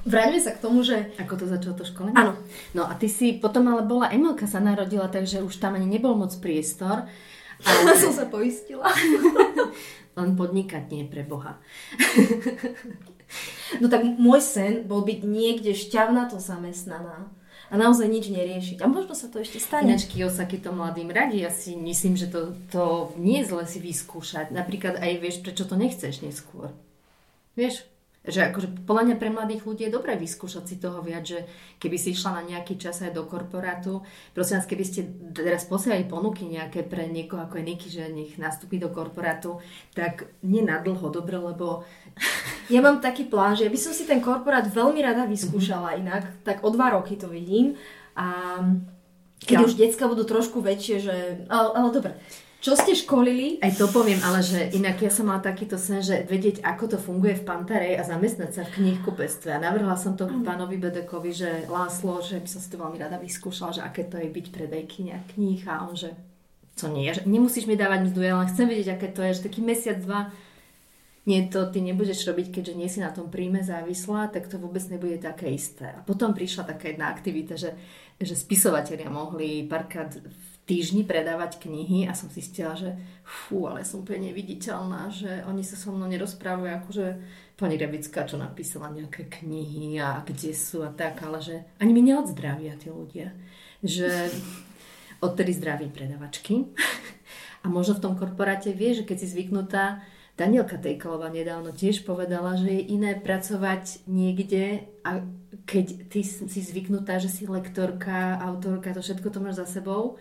[0.00, 1.12] Vráťme sa k tomu, že...
[1.18, 2.16] Ako to začalo to školenie?
[2.16, 2.38] Áno.
[2.72, 6.14] No a ty si potom ale bola, Emilka sa narodila, takže už tam ani nebol
[6.16, 7.10] moc priestor.
[7.66, 8.88] Ale som sa poistila.
[10.18, 11.60] Len podnikať nie pre Boha.
[13.82, 17.28] no tak môj sen bol byť niekde šťavnato zamestnaná
[17.70, 18.82] a naozaj nič neriešiť.
[18.82, 19.94] A možno sa to ešte stane.
[19.94, 21.46] Ináč Kiyosaki to mladým radí.
[21.46, 24.50] Ja si myslím, že to, to nie je zle si vyskúšať.
[24.50, 26.74] Napríklad aj vieš, prečo to nechceš neskôr.
[27.54, 27.86] Vieš,
[28.20, 31.48] že akože podľa mňa pre mladých ľudí je dobré vyskúšať si toho viac, že
[31.80, 34.04] keby si išla na nejaký čas aj do korporátu,
[34.36, 38.36] prosím vás, keby ste teraz posielali ponuky nejaké pre niekoho ako je Niky, že nech
[38.36, 39.56] nastúpi do korporátu,
[39.96, 41.84] tak nie na dlho, dobre, lebo...
[42.70, 46.02] Ja mám taký plán, že ja by som si ten korporát veľmi rada vyskúšala mm-hmm.
[46.06, 47.74] inak, tak o dva roky to vidím
[48.14, 48.62] a
[49.42, 49.64] keď ja.
[49.66, 51.16] už decka budú trošku väčšie, že...
[51.50, 52.14] Ale, ale dobre,
[52.60, 53.56] čo ste školili?
[53.64, 56.98] Aj to poviem, ale že inak ja som mala takýto sen, že vedieť, ako to
[57.00, 59.56] funguje v Pantarej a zamestnať sa v knihkupectve.
[59.56, 60.44] A navrhla som to mm.
[60.44, 64.20] pánovi Bedekovi, že Láslo, že by som si to veľmi rada vyskúšala, že aké to
[64.20, 66.12] je byť predajkynia kníh a on, že
[66.76, 69.44] co nie, že nemusíš mi dávať mzdu, ja len chcem vedieť, aké to je, že
[69.48, 70.32] taký mesiac, dva,
[71.28, 74.80] nie to ty nebudeš robiť, keďže nie si na tom príjme závislá, tak to vôbec
[74.88, 75.92] nebude také isté.
[75.92, 77.76] A potom prišla taká jedna aktivita, že,
[78.16, 80.08] že spisovatelia mohli párkrát
[80.70, 82.94] týždni predávať knihy a som zistila, že
[83.26, 87.06] fú, ale som úplne neviditeľná, že oni sa so mnou nerozprávajú, akože
[87.58, 92.06] pani Rebická, čo napísala nejaké knihy a kde sú a tak, ale že ani mi
[92.06, 93.34] neodzdravia tí ľudia.
[93.82, 94.30] Že
[95.18, 96.70] odtedy zdraví predavačky.
[97.60, 100.00] A možno v tom korporáte vie, že keď si zvyknutá,
[100.40, 105.20] Danielka Tejkalová nedávno tiež povedala, že je iné pracovať niekde a
[105.68, 110.16] keď ty si zvyknutá, že si lektorka, autorka, to všetko to máš za sebou,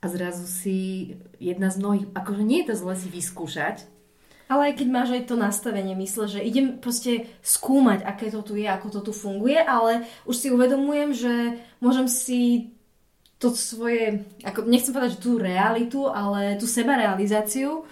[0.00, 0.76] a zrazu si
[1.36, 3.84] jedna z mnohých, akože nie je to zle si vyskúšať,
[4.50, 8.58] ale aj keď máš aj to nastavenie, mysle, že idem proste skúmať, aké to tu
[8.58, 11.34] je, ako to tu funguje, ale už si uvedomujem, že
[11.78, 12.74] môžem si
[13.38, 17.88] to svoje, ako nechcem povedať, že tú realitu, ale tú sebarealizáciu.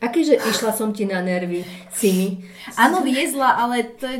[0.00, 1.62] Akéže išla som ti na nervy,
[1.94, 2.42] Simi?
[2.74, 4.18] Áno, viezla, ale to je...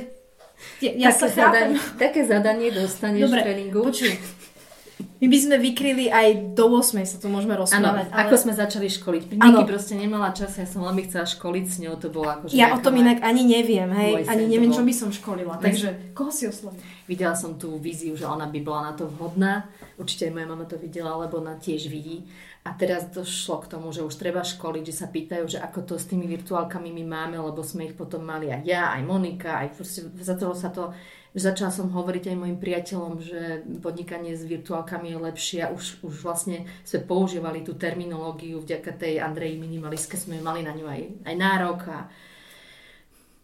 [0.83, 3.81] Ja, ja také, sa zadanie, také zadanie dostaneš Dobre, v tréningu.
[3.87, 4.12] Počuj,
[5.18, 8.07] my by sme vykryli aj do 8 sa tu môžeme rozprávať.
[8.07, 8.22] Áno, ale...
[8.22, 9.22] ako sme začali školiť.
[9.35, 12.54] Niky proste nemala čas, ja som veľmi chcela školiť s ňou, to bolo ako...
[12.54, 16.31] Ja o tom inak ani neviem, hej, ani neviem, čo by som školila, takže koho
[16.31, 16.78] si oslovím?
[17.11, 19.66] Videla som tú víziu, že ona by bola na to vhodná,
[19.98, 22.22] určite aj moja mama to videla, lebo ona tiež vidí.
[22.68, 25.94] A teraz došlo k tomu, že už treba školiť, že sa pýtajú, že ako to
[25.96, 29.68] s tými virtuálkami my máme, lebo sme ich potom mali aj ja, aj Monika, aj
[29.72, 30.92] proste za toho sa to
[31.37, 36.24] Začala som hovoriť aj mojim priateľom, že podnikanie s virtuálkami je lepšie a už, už
[36.24, 41.35] vlastne sme používali tú terminológiu vďaka tej Andreji Minimalistke, sme mali na ňu aj, aj
[41.37, 41.98] nárok a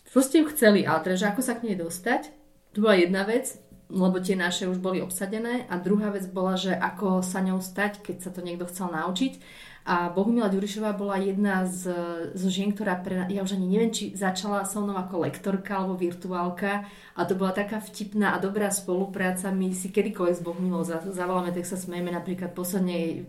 [0.08, 2.32] proste ju chceli, ale teda, že ako sa k nej dostať,
[2.72, 3.52] to bola jedna vec,
[3.94, 8.02] lebo tie naše už boli obsadené a druhá vec bola, že ako sa ňou stať,
[8.02, 9.38] keď sa to niekto chcel naučiť
[9.84, 11.92] a Bohumila Ďurišová bola jedna z,
[12.32, 16.00] z žien, ktorá, pre, ja už ani neviem, či začala so mnou ako lektorka alebo
[16.00, 19.52] virtuálka a to bola taká vtipná a dobrá spolupráca.
[19.52, 22.08] My si kedykoľvek s Bohumilou zavoláme, tak sa smejeme.
[22.16, 23.28] Napríklad posledne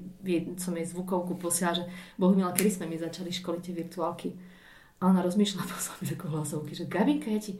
[0.55, 1.83] som jej zvukovku posiela, že
[2.15, 4.31] Bohumila, kedy sme mi začali školiť tie virtuálky?
[5.03, 7.59] A ona rozmýšľa, poslala mi takú hlasovky, že Gabinka, ja ti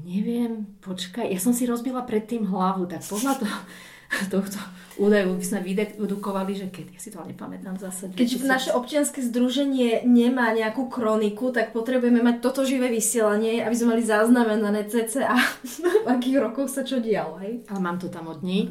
[0.00, 3.58] neviem, počkaj, ja som si rozbila predtým hlavu, tak podľa toho,
[4.32, 4.58] tohto
[5.00, 8.12] údaju by sme vydedukovali, že keď, ja si to ale nepamätám zase.
[8.12, 13.96] Keď naše občianske združenie nemá nejakú kroniku, tak potrebujeme mať toto živé vysielanie, aby sme
[13.96, 15.36] mali zaznamenané CCA,
[16.04, 17.40] v akých rokoch sa čo dialo.
[17.40, 17.64] Hej?
[17.68, 18.68] Ale mám to tam od ní.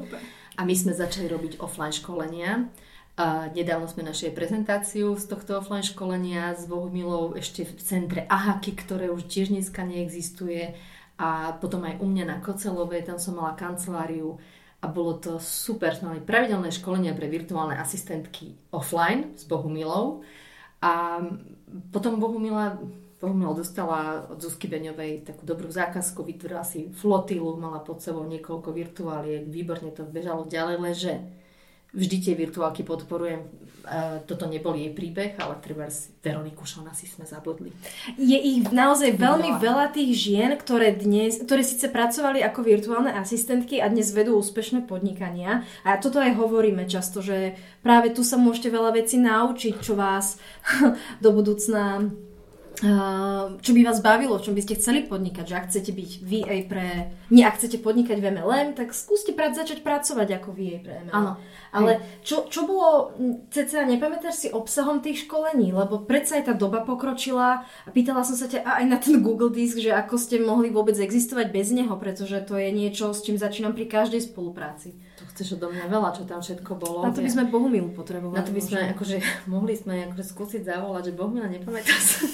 [0.59, 2.69] A my sme začali robiť offline školenia.
[3.19, 8.71] A nedávno sme našli prezentáciu z tohto offline školenia s Bohumilou ešte v centre Ahaky,
[8.73, 10.73] ktoré už tiež dneska neexistuje.
[11.17, 14.39] A potom aj u mňa na Kocelovej, tam som mala kanceláriu
[14.81, 15.93] a bolo to super.
[15.93, 20.25] Sme mali pravidelné školenia pre virtuálne asistentky offline s Bohumilou
[20.81, 21.21] a
[21.93, 22.81] potom Bohumila
[23.21, 28.73] Bohumila dostala od Zuzky Beňovej takú dobrú zákazku, vytvorila si flotilu, mala pod sebou niekoľko
[28.73, 31.13] virtuáliek, výborne to bežalo ďalej, leže
[31.91, 33.47] vždy tie virtuálky podporujem.
[33.81, 35.89] Uh, toto nebol jej príbeh, ale treba
[36.21, 37.73] Veroniku Šona si sme zabudli.
[38.13, 39.61] Je ich naozaj veľmi veľa.
[39.61, 44.85] veľa tých žien, ktoré dnes, ktoré síce pracovali ako virtuálne asistentky a dnes vedú úspešné
[44.85, 45.65] podnikania.
[45.81, 50.37] A toto aj hovoríme často, že práve tu sa môžete veľa vecí naučiť, čo vás
[51.25, 52.13] do budúcna
[53.61, 56.57] čo by vás bavilo, v čom by ste chceli podnikať, že ak chcete byť VA
[56.65, 57.13] pre...
[57.29, 61.13] Nie, ak chcete podnikať v MLM, tak skúste prať, začať pracovať ako VA pre MLM.
[61.13, 61.31] Áno.
[61.71, 63.15] Ale čo, čo bolo,
[63.47, 68.35] cca nepamätáš si obsahom tých školení, lebo predsa aj tá doba pokročila a pýtala som
[68.35, 71.95] sa ťa aj na ten Google Disk, že ako ste mohli vôbec existovať bez neho,
[71.95, 74.99] pretože to je niečo, s čím začínam pri každej spolupráci.
[75.19, 77.07] To chceš odo mňa veľa, čo tam všetko bolo.
[77.07, 78.35] Na to by sme Bohumilu potrebovali.
[78.35, 79.17] Na to by sme, akože,
[79.53, 82.27] mohli sme akože skúsiť zavolať, že Bohumila nepamätá sa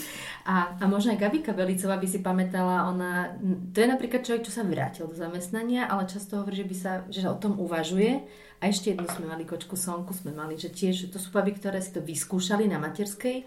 [0.47, 3.35] A, a možno aj Gabika Belicová by si pamätala, ona,
[3.75, 6.91] to je napríklad človek, čo sa vrátil do zamestnania, ale často hovorí, že, by sa,
[7.11, 8.23] že o tom uvažuje.
[8.57, 11.77] A ešte jednu sme mali kočku Sonku, sme mali, že tiež to sú baby, ktoré
[11.77, 13.45] si to vyskúšali na materskej.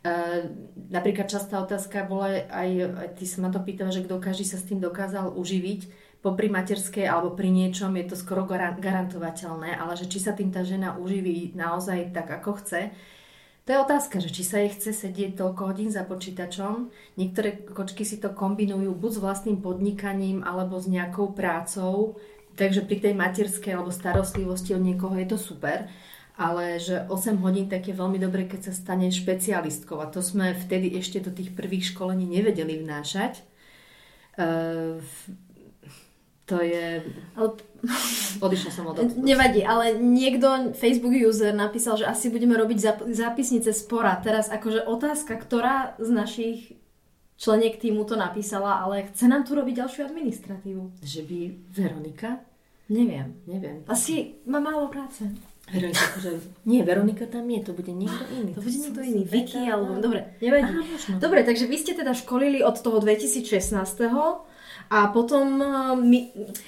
[0.00, 0.48] Uh,
[0.88, 4.56] napríklad častá otázka bola aj, aj ty sa ma to pýtala, že kto každý sa
[4.56, 10.08] s tým dokázal uživiť popri materskej alebo pri niečom je to skoro garantovateľné, ale že
[10.08, 12.92] či sa tým tá žena uživí naozaj tak, ako chce,
[13.68, 16.90] to je otázka, že či sa jej chce sedieť toľko hodín za počítačom.
[17.20, 22.18] Niektoré kočky si to kombinujú buď s vlastným podnikaním alebo s nejakou prácou,
[22.60, 25.88] takže pri tej materskej alebo starostlivosti od niekoho je to super.
[26.36, 30.00] Ale že 8 hodín tak je veľmi dobre, keď sa stane špecialistkou.
[30.00, 33.44] A to sme vtedy ešte do tých prvých školení nevedeli vnášať.
[34.40, 35.00] Uh,
[36.48, 37.04] to je...
[37.36, 37.48] Ale...
[38.40, 39.00] Odišla som od
[39.30, 44.16] Nevadí, ale niekto, Facebook user, napísal, že asi budeme robiť zap- zápisnice spora.
[44.20, 46.60] Teraz akože otázka, ktorá z našich
[47.40, 51.04] členiek týmu to napísala, ale chce nám tu robiť ďalšiu administratívu.
[51.04, 51.38] Že by
[51.68, 52.49] Veronika?
[52.90, 53.38] Neviem.
[53.46, 53.86] Neviem.
[53.86, 55.30] Asi má málo práce.
[55.70, 56.30] Veronika, akože...
[56.66, 58.50] Nie, Veronika tam je, to bude niekto iný.
[58.58, 59.22] To bude niekto iný.
[59.22, 60.02] Vicky alebo...
[60.02, 60.74] Dobre, nevadí.
[60.74, 63.46] Aha, Dobre, takže vy ste teda školili od toho 2016.
[64.90, 66.18] A potom eh, my,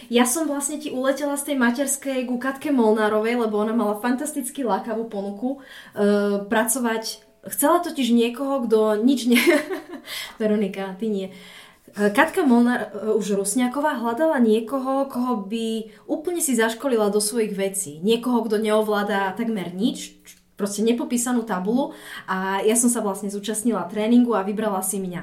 [0.06, 4.62] ja som vlastne ti uletela z tej materskej ku Katke Molnárovej, lebo ona mala fantasticky
[4.62, 7.26] lákavú ponuku uh, pracovať.
[7.50, 9.42] Chcela totiž niekoho, kto nič ne...
[10.40, 11.26] Veronika, ty nie.
[11.26, 11.61] Eh,
[11.92, 12.88] Katka Molnár,
[13.20, 18.00] už Rusňáková, hľadala niekoho, koho by úplne si zaškolila do svojich vecí.
[18.00, 20.16] Niekoho, kto neovláda takmer nič,
[20.56, 21.92] proste nepopísanú tabulu
[22.24, 25.22] a ja som sa vlastne zúčastnila tréningu a vybrala si mňa.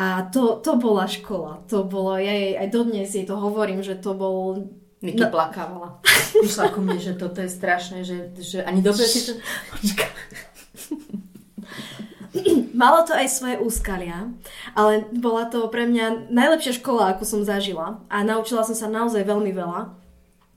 [0.00, 1.62] A to, to bola škola.
[1.70, 4.56] To bolo, ja jej aj dodnes jej to hovorím, že to bol...
[5.00, 5.32] Niky no.
[5.32, 5.88] plakávala.
[6.46, 9.32] Išla ku mne, že toto je strašné, že, že ani dobre si to...
[12.80, 14.30] Malo to aj svoje úskalia,
[14.78, 18.02] ale bola to pre mňa najlepšia škola, akú som zažila.
[18.06, 19.90] A naučila som sa naozaj veľmi veľa.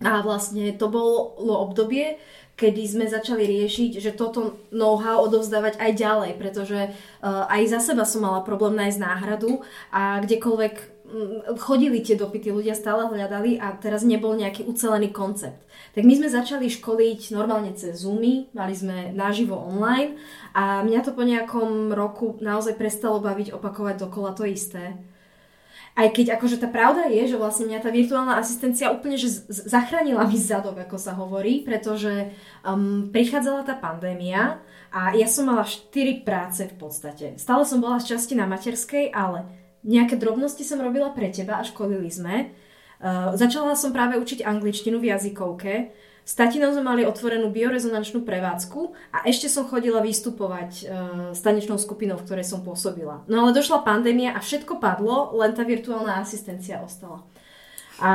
[0.03, 2.19] A vlastne to bolo obdobie,
[2.53, 8.05] kedy sme začali riešiť, že toto know-how odovzdávať aj ďalej, pretože uh, aj za seba
[8.05, 10.75] som mala problém nájsť náhradu a kdekoľvek
[11.61, 15.61] chodili tie dopity, ľudia stále hľadali a teraz nebol nejaký ucelený koncept.
[15.93, 20.17] Tak my sme začali školiť normálne cez Zoomy, mali sme naživo online
[20.57, 24.97] a mňa to po nejakom roku naozaj prestalo baviť opakovať dokola to isté
[25.93, 30.25] aj keď akože tá pravda je, že vlastne mňa tá virtuálna asistencia úplne že zachránila
[30.25, 32.33] mi zadok, ako sa hovorí, pretože
[32.65, 34.57] um, prichádzala tá pandémia
[34.89, 35.93] a ja som mala 4
[36.25, 37.37] práce v podstate.
[37.37, 39.45] Stále som bola z časti na materskej, ale
[39.83, 42.51] nejaké drobnosti som robila pre teba a školili sme.
[43.03, 45.91] Uh, začala som práve učiť angličtinu v jazykovke,
[46.23, 50.83] s tatinou sme mali otvorenú biorezonančnú prevádzku a ešte som chodila vystupovať e,
[51.35, 53.27] s tanečnou skupinou, v ktorej som pôsobila.
[53.27, 57.27] No ale došla pandémia a všetko padlo, len tá virtuálna asistencia ostala.
[57.99, 58.11] A,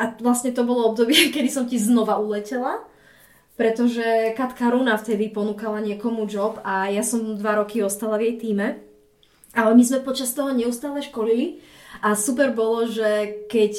[0.00, 2.80] a vlastne to bolo obdobie, kedy som ti znova uletela,
[3.60, 8.36] pretože Katka Runa vtedy ponúkala niekomu job a ja som dva roky ostala v jej
[8.48, 8.80] týme.
[9.52, 11.60] Ale my sme počas toho neustále školili
[12.00, 13.72] a super bolo, že keď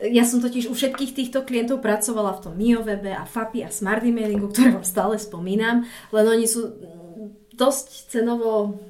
[0.00, 4.02] ja som totiž u všetkých týchto klientov pracovala v tom MioWebe a FAPI a Smart
[4.02, 6.72] Emailingu, ktoré vám stále spomínam, len oni sú
[7.54, 8.80] dosť cenovo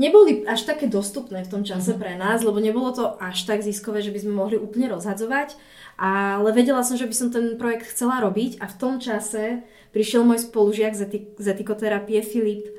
[0.00, 2.02] neboli až také dostupné v tom čase mm-hmm.
[2.02, 5.58] pre nás, lebo nebolo to až tak ziskové, že by sme mohli úplne rozhadzovať,
[5.98, 10.22] ale vedela som, že by som ten projekt chcela robiť a v tom čase prišiel
[10.22, 10.94] môj spolužiak
[11.36, 12.70] z etikoterapie Filip,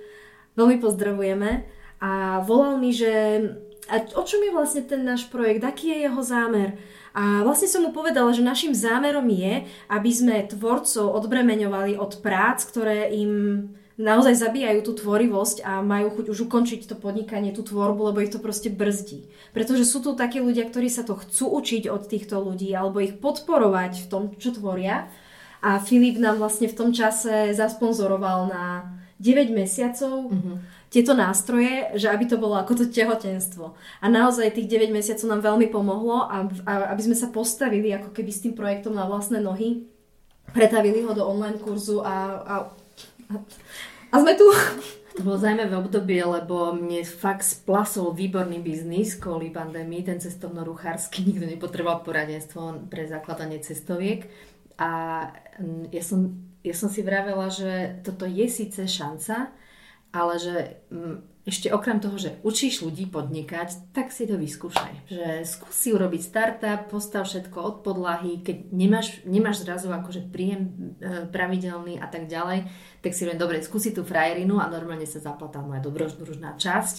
[0.55, 3.43] veľmi pozdravujeme a volal mi, že
[3.89, 6.77] a o čom je vlastne ten náš projekt, aký je jeho zámer.
[7.17, 12.61] A vlastne som mu povedala, že našim zámerom je, aby sme tvorcov odbremeňovali od prác,
[12.69, 13.65] ktoré im
[13.99, 18.31] naozaj zabíjajú tú tvorivosť a majú chuť už ukončiť to podnikanie, tú tvorbu, lebo ich
[18.31, 19.27] to proste brzdí.
[19.51, 23.19] Pretože sú tu takí ľudia, ktorí sa to chcú učiť od týchto ľudí alebo ich
[23.19, 25.11] podporovať v tom, čo tvoria.
[25.59, 32.09] A Filip nám vlastne v tom čase zasponzoroval na 9 mesiacov mm-hmm tieto nástroje, že
[32.09, 33.77] aby to bolo ako to tehotenstvo.
[34.01, 38.09] A naozaj tých 9 mesiacov nám veľmi pomohlo a, a aby sme sa postavili ako
[38.09, 39.85] keby s tým projektom na vlastné nohy,
[40.49, 42.55] pretavili ho do online kurzu a, a,
[43.29, 43.33] a,
[44.09, 44.49] a sme tu.
[45.17, 51.45] To bolo zaujímavé obdobie, lebo mne fakt splasol výborný biznis kvôli pandémii, ten cestovno-ruchársky, nikto
[51.45, 54.25] nepotreboval poradenstvo pre zakladanie cestoviek.
[54.79, 54.89] A
[55.91, 59.51] ja som, ja som si vravela, že toto je síce šanca,
[60.09, 60.55] ale že
[60.89, 65.09] mm, ešte okrem toho, že učíš ľudí podnikať, tak si to vyskúšaj.
[65.09, 71.25] Že skúsi urobiť startup, postav všetko od podlahy, keď nemáš, nemáš zrazu akože príjem e,
[71.33, 72.69] pravidelný a tak ďalej,
[73.01, 76.95] tak si len dobre, skúsi tú frajerinu a normálne sa zaplatá moja dobrožná časť.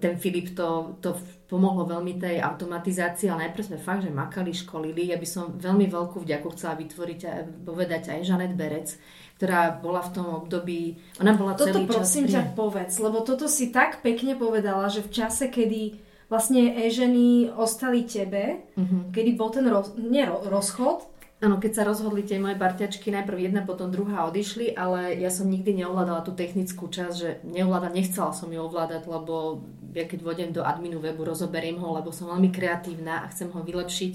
[0.00, 1.16] ten Filip to, to
[1.48, 5.12] pomohlo veľmi tej automatizácii, ale najprv sme fakt, že makali, školili.
[5.12, 7.32] Ja by som veľmi veľkú vďaku chcela vytvoriť a
[7.64, 8.98] povedať aj Žanet Berec,
[9.36, 13.20] ktorá bola v tom období, ona bola toto celý Toto prosím čas ťa povedz, lebo
[13.20, 16.00] toto si tak pekne povedala, že v čase, kedy
[16.32, 19.12] vlastne e-ženy ostali tebe, uh-huh.
[19.12, 21.04] kedy bol ten roz, nie, rozchod,
[21.36, 25.44] Áno, keď sa rozhodli tie moje parťačky, najprv jedna, potom druhá odišli, ale ja som
[25.44, 29.60] nikdy neovládala tú technickú časť, že neovládala, nechcela som ju ovládať, lebo
[29.92, 33.60] ja keď vodem do adminu webu, rozoberiem ho, lebo som veľmi kreatívna a chcem ho
[33.60, 34.12] vylepšiť,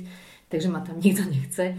[0.49, 1.77] takže ma tam nikto nechce.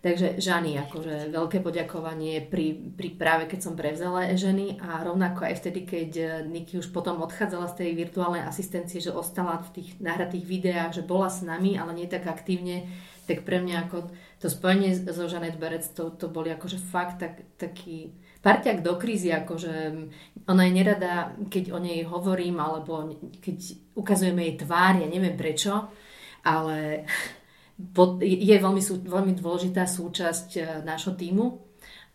[0.00, 5.60] Takže Žany, akože veľké poďakovanie pri, pri práve keď som prevzala ženy a rovnako aj
[5.60, 6.10] vtedy, keď
[6.48, 11.02] Niky už potom odchádzala z tej virtuálnej asistencie, že ostala v tých nahratých videách, že
[11.04, 12.88] bola s nami, ale nie tak aktívne,
[13.28, 14.08] tak pre mňa ako
[14.40, 19.28] to spojenie so Žanet Berec, to, to boli akože fakt tak, taký parťak do krízy,
[19.36, 19.72] akože
[20.48, 23.04] ona je nerada, keď o nej hovorím, alebo
[23.44, 25.92] keď ukazujeme jej tvár, ja neviem prečo,
[26.40, 27.04] ale
[28.20, 31.60] je veľmi, veľmi dôležitá súčasť e, nášho týmu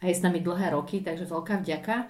[0.01, 2.07] a je s nami dlhé roky, takže veľká vďaka.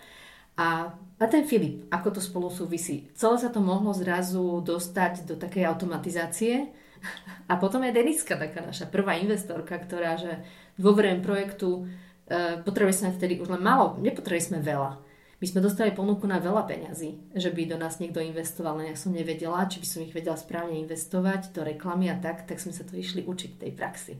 [0.56, 3.12] A, a ten Filip, ako to spolu súvisí?
[3.16, 6.72] Celé sa to mohlo zrazu dostať do takej automatizácie,
[7.51, 10.41] a potom je Deniska, taká naša prvá investorka, ktorá, že
[10.82, 11.86] dôverujem projektu,
[12.28, 15.05] e, sme vtedy už len málo, nepotrebovali sme veľa.
[15.36, 18.97] My sme dostali ponuku na veľa peňazí, že by do nás niekto investoval, len ja
[18.97, 22.71] som nevedela, či by som ich vedela správne investovať do reklamy a tak, tak sme
[22.71, 24.15] sa to išli učiť tej praxi.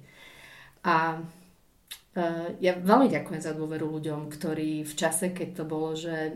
[0.84, 6.36] A e, ja veľmi ďakujem za dôveru ľuďom, ktorí v čase, keď to bolo, že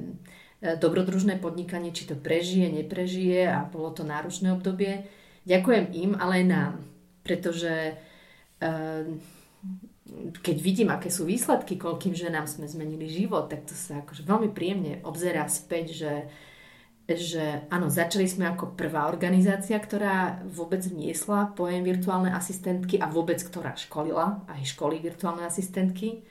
[0.63, 5.03] e, dobrodružné podnikanie, či to prežije, neprežije a bolo to náročné obdobie,
[5.43, 6.73] ďakujem im, ale aj nám.
[7.19, 7.99] Pretože
[8.63, 9.05] uh,
[10.41, 14.49] keď vidím, aké sú výsledky, koľkým ženám sme zmenili život, tak to sa akože veľmi
[14.51, 16.14] príjemne obzerá späť, že,
[17.07, 23.38] že áno, začali sme ako prvá organizácia, ktorá vôbec vniesla pojem virtuálne asistentky a vôbec
[23.41, 26.26] ktorá školila aj školy virtuálne asistentky.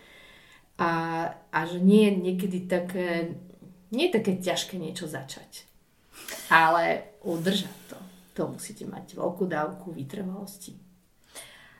[0.79, 0.91] A,
[1.51, 3.35] a že nie je niekedy také,
[3.91, 5.66] nie je také ťažké niečo začať,
[6.55, 7.99] ale udržať to
[8.39, 10.79] to musíte mať veľkú dávku vytrvalosti.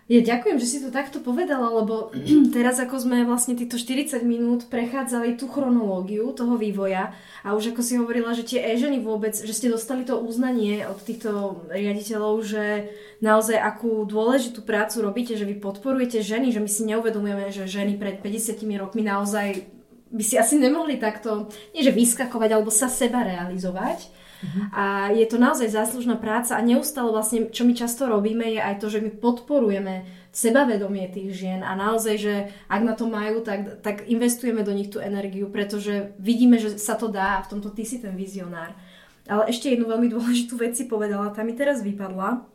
[0.09, 2.09] Ja ďakujem, že si to takto povedala, lebo
[2.57, 7.13] teraz ako sme vlastne týchto 40 minút prechádzali tú chronológiu toho vývoja
[7.45, 10.97] a už ako si hovorila, že tie e-ženy vôbec, že ste dostali to uznanie od
[11.05, 12.89] týchto riaditeľov, že
[13.21, 18.01] naozaj akú dôležitú prácu robíte, že vy podporujete ženy, že my si neuvedomujeme, že ženy
[18.01, 19.69] pred 50 rokmi naozaj
[20.09, 24.09] by si asi nemohli takto, nie že vyskakovať, alebo sa seba realizovať.
[24.39, 24.65] Uh-huh.
[24.71, 28.79] A je to naozaj záslužná práca a neustále vlastne, čo my často robíme, je aj
[28.79, 32.35] to, že my podporujeme sebavedomie tých žien a naozaj, že
[32.71, 36.95] ak na to majú, tak, tak investujeme do nich tú energiu, pretože vidíme, že sa
[36.95, 38.79] to dá a v tomto ty si ten vizionár.
[39.27, 42.47] Ale ešte jednu veľmi dôležitú vec si povedala, tá mi teraz vypadla.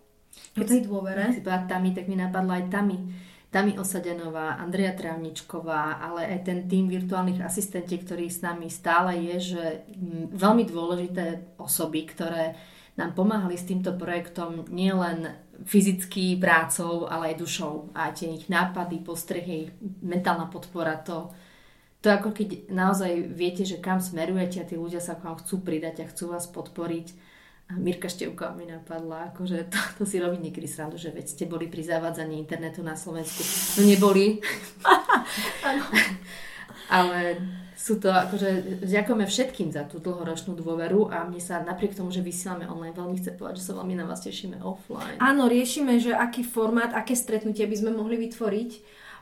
[0.57, 1.29] Keď tej dôvere.
[1.29, 2.97] Si povedala Tami, tak mi napadla aj Tami
[3.53, 9.53] Tami Osadenová, Andrea Trávničková, ale aj ten tým virtuálnych asistentiek, ktorý s nami stále je,
[9.53, 9.65] že
[10.33, 12.57] veľmi dôležité osoby, ktoré
[12.97, 15.37] nám pomáhali s týmto projektom nielen
[15.69, 17.93] fyzicky prácou, ale aj dušou.
[17.93, 19.69] A tie ich nápady, postrehy,
[20.01, 21.29] mentálna podpora, to,
[22.01, 25.61] to ako keď naozaj viete, že kam smerujete a tí ľudia sa k vám chcú
[25.61, 27.32] pridať a chcú vás podporiť
[27.77, 31.69] Mirka Števková mi napadla, akože to, to si robí niekedy srandu, že veď ste boli
[31.69, 33.43] pri zavádzaní internetu na Slovensku.
[33.79, 34.39] No neboli.
[36.93, 37.37] Ale
[37.83, 42.23] sú to akože, ďakujeme všetkým za tú dlhoročnú dôveru a mne sa napriek tomu, že
[42.23, 45.19] vysielame online, veľmi chce povedať, že sa veľmi na vás tešíme offline.
[45.19, 48.71] Áno, riešime, že aký formát, aké stretnutie by sme mohli vytvoriť,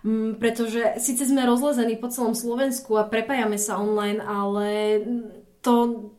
[0.06, 4.70] mm, pretože síce sme rozlezení po celom Slovensku a prepájame sa online, ale
[5.62, 5.74] to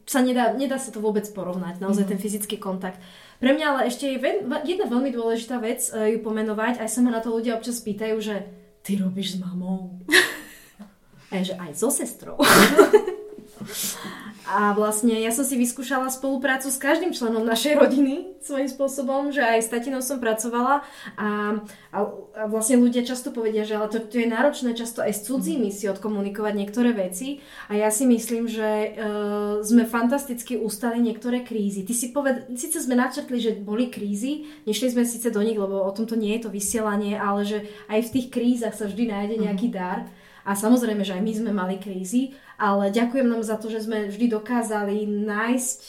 [0.07, 2.11] sa nedá, nedá sa to vôbec porovnať, naozaj mm.
[2.15, 3.03] ten fyzický kontakt.
[3.43, 4.23] Pre mňa ale ešte je
[4.63, 8.23] jedna veľmi dôležitá vec uh, ju pomenovať, aj sa ma na to ľudia občas pýtajú,
[8.23, 8.47] že
[8.87, 9.99] ty robíš s mamou.
[11.33, 12.39] a že aj so sestrou.
[14.43, 19.39] A vlastne ja som si vyskúšala spoluprácu s každým členom našej rodiny svojím spôsobom, že
[19.39, 20.83] aj s tatinou som pracovala
[21.15, 21.63] a,
[21.95, 21.99] a,
[22.35, 25.71] a vlastne ľudia často povedia, že ale to, to je náročné často aj s cudzími
[25.71, 27.39] si odkomunikovať niektoré veci
[27.71, 31.87] a ja si myslím, že uh, sme fantasticky ustali niektoré krízy.
[31.87, 35.87] Ty si poved, síce sme načrtli, že boli krízy, nešli sme síce do nich, lebo
[35.87, 39.37] o tomto nie je to vysielanie, ale že aj v tých krízach sa vždy nájde
[39.39, 40.11] nejaký dar.
[40.43, 44.11] A samozrejme, že aj my sme mali krízy, ale ďakujem nám za to, že sme
[44.11, 45.81] vždy dokázali nájsť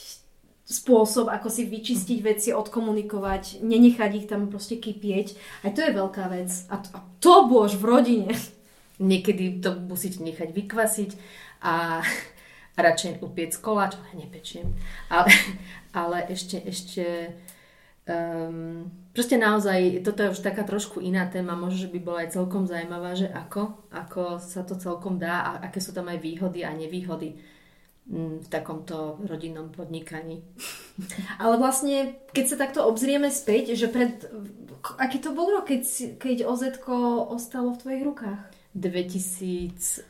[0.64, 5.36] spôsob, ako si vyčistiť veci, odkomunikovať, nenechať ich tam proste kypieť.
[5.68, 6.50] Aj to je veľká vec.
[6.72, 8.32] A to, a to bož v rodine.
[8.98, 11.12] Niekedy to musíte nechať vykvasiť
[11.68, 12.02] a
[12.86, 14.72] radšej upiec koláč, ale nepečiem.
[15.12, 15.30] Ale,
[16.02, 17.36] ale ešte, ešte
[18.08, 22.34] um, proste naozaj, toto je už taká trošku iná téma, možno, že by bola aj
[22.36, 26.64] celkom zaujímavá, že ako, ako sa to celkom dá a aké sú tam aj výhody
[26.64, 27.40] a nevýhody
[28.10, 30.44] mm, v takomto rodinnom podnikaní.
[31.42, 34.24] Ale vlastne, keď sa takto obzrieme späť, že pred...
[35.00, 35.82] Aký to bol rok, keď,
[36.20, 36.76] keď OZ
[37.32, 38.53] ostalo v tvojich rukách?
[38.74, 40.10] 2014,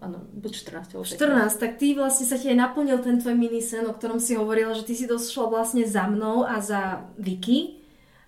[0.00, 3.84] áno, buď 14 alebo 14, tak ty vlastne sa ti aj naplnil ten tvoj minisen,
[3.84, 7.84] o ktorom si hovorila, že ty si došla vlastne za mnou a za Vicky,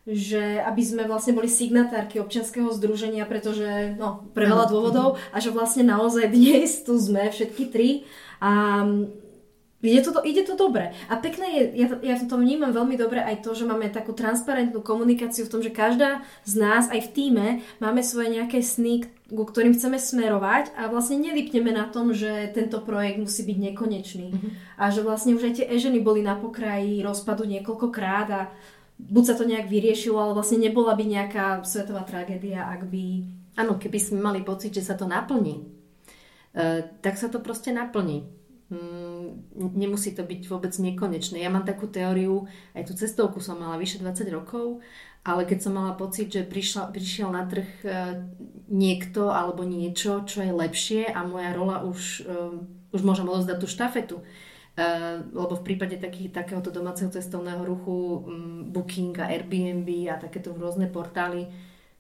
[0.07, 5.51] že aby sme vlastne boli signatárky občianského združenia, pretože, no, pre veľa dôvodov a že
[5.51, 8.05] vlastne naozaj dnes tu sme všetky tri.
[8.38, 8.84] A
[9.85, 10.97] Ide to, ide to dobre.
[11.12, 14.81] A pekné je, ja, ja to vnímam veľmi dobre aj to, že máme takú transparentnú
[14.81, 17.47] komunikáciu v tom, že každá z nás aj v týme
[17.77, 22.81] máme svoje nejaké sny, ku ktorým chceme smerovať a vlastne nevypneme na tom, že tento
[22.81, 24.29] projekt musí byť nekonečný.
[24.33, 24.53] Mm-hmm.
[24.81, 28.41] A že vlastne už aj tie e-ženy boli na pokraji rozpadu niekoľkokrát a
[28.97, 33.29] buď sa to nejak vyriešilo, ale vlastne nebola by nejaká svetová tragédia, ak by...
[33.61, 35.68] Áno, keby sme mali pocit, že sa to naplní,
[36.57, 38.24] uh, tak sa to proste naplní
[38.66, 39.05] Mm,
[39.57, 41.41] nemusí to byť vôbec nekonečné.
[41.41, 44.84] Ja mám takú teóriu, aj tú cestovku som mala vyše 20 rokov,
[45.26, 47.89] ale keď som mala pocit, že prišla, prišiel na trh e,
[48.70, 53.68] niekto alebo niečo, čo je lepšie a moja rola už, um, už môžem odozdať tú
[53.68, 54.18] štafetu,
[54.76, 58.28] Uh, lebo v prípade taký, takéhoto domáceho cestovného ruchu
[58.68, 61.49] Booking a Airbnb a takéto rôzne portály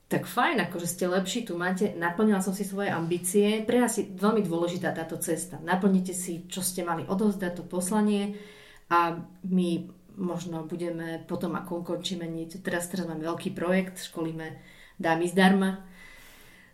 [0.06, 4.06] tak fajn, akože ste lepší, tu máte, naplnila som si svoje ambície, pre nás je
[4.06, 5.58] veľmi dôležitá táto cesta.
[5.58, 8.38] Naplnite si, čo ste mali odovzdať, to poslanie
[8.86, 9.70] a my
[10.14, 14.56] možno budeme potom, ako ukončíme niečo, teraz, teraz máme veľký projekt, školíme
[14.96, 15.82] dámy zdarma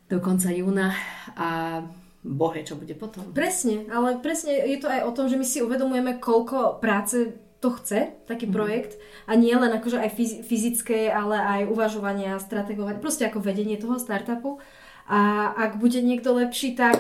[0.07, 0.93] do konca júna
[1.35, 1.81] a
[2.23, 3.33] bohe, čo bude potom.
[3.33, 7.33] Presne, ale presne je to aj o tom, že my si uvedomujeme, koľko práce
[7.63, 8.59] to chce, taký mm-hmm.
[8.59, 8.99] projekt
[9.31, 10.11] a nie len akože aj
[10.43, 14.59] fyzické, ale aj uvažovanie a strategovanie, proste ako vedenie toho startupu.
[15.07, 16.99] A ak bude niekto lepší, tak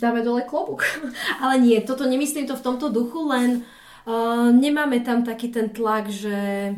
[0.00, 0.88] dáme dole klobúk.
[1.44, 3.68] ale nie, toto nemyslím to v tomto duchu, len
[4.08, 6.72] uh, nemáme tam taký ten tlak, že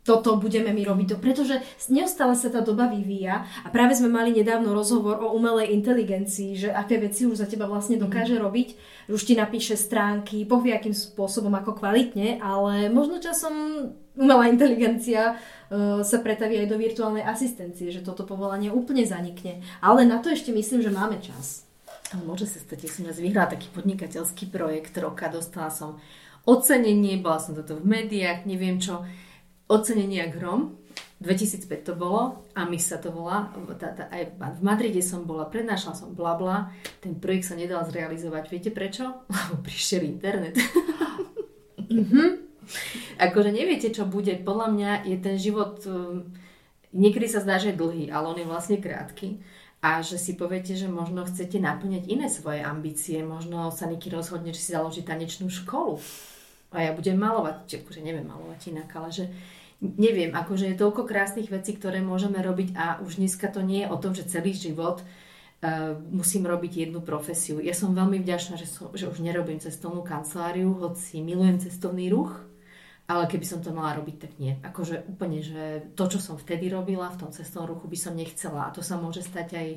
[0.00, 1.20] toto budeme my robiť.
[1.20, 1.60] Pretože
[1.92, 6.68] neustále sa tá doba vyvíja a práve sme mali nedávno rozhovor o umelej inteligencii, že
[6.72, 8.42] aké veci už za teba vlastne dokáže mm.
[8.42, 8.68] robiť,
[9.12, 13.52] už ti napíše stránky, povie akým spôsobom, ako kvalitne, ale možno časom
[14.16, 19.60] umelá inteligencia uh, sa pretaví aj do virtuálnej asistencie, že toto povolanie úplne zanikne.
[19.84, 21.68] Ale na to ešte myslím, že máme čas.
[22.10, 26.02] Ale môže sa stať, ja som dnes vyhrala taký podnikateľský projekt roka, dostala som
[26.42, 29.06] ocenenie, bola som toto v médiách, neviem čo
[29.70, 30.74] ocenenia Grom,
[31.22, 35.46] 2005 to bolo a my sa to volá, tá, tá, aj v Madride som bola,
[35.46, 36.72] prednášala som bla,
[37.04, 38.44] ten projekt sa nedal zrealizovať.
[38.50, 39.22] Viete prečo?
[39.30, 40.56] Lebo prišiel internet.
[41.76, 42.30] mm-hmm.
[43.28, 44.32] akože neviete, čo bude.
[44.40, 46.24] Podľa mňa je ten život, um,
[46.96, 49.42] niekedy sa zdá, že je dlhý, ale on je vlastne krátky.
[49.80, 54.52] A že si poviete, že možno chcete naplňať iné svoje ambície, možno sa nieký rozhodne,
[54.52, 55.96] že si založí tanečnú školu.
[56.70, 59.24] A ja budem malovať, akože neviem malovať inak, ale že
[59.80, 63.90] neviem, akože je toľko krásnych vecí, ktoré môžeme robiť a už dneska to nie je
[63.90, 67.58] o tom, že celý život uh, musím robiť jednu profesiu.
[67.64, 72.36] Ja som veľmi vďačná, že, som, že už nerobím cestovnú kanceláriu, hoci milujem cestovný ruch,
[73.10, 74.54] ale keby som to mala robiť, tak nie.
[74.62, 78.70] Akože úplne, že to, čo som vtedy robila v tom cestovnom ruchu, by som nechcela.
[78.70, 79.68] A to sa môže stať aj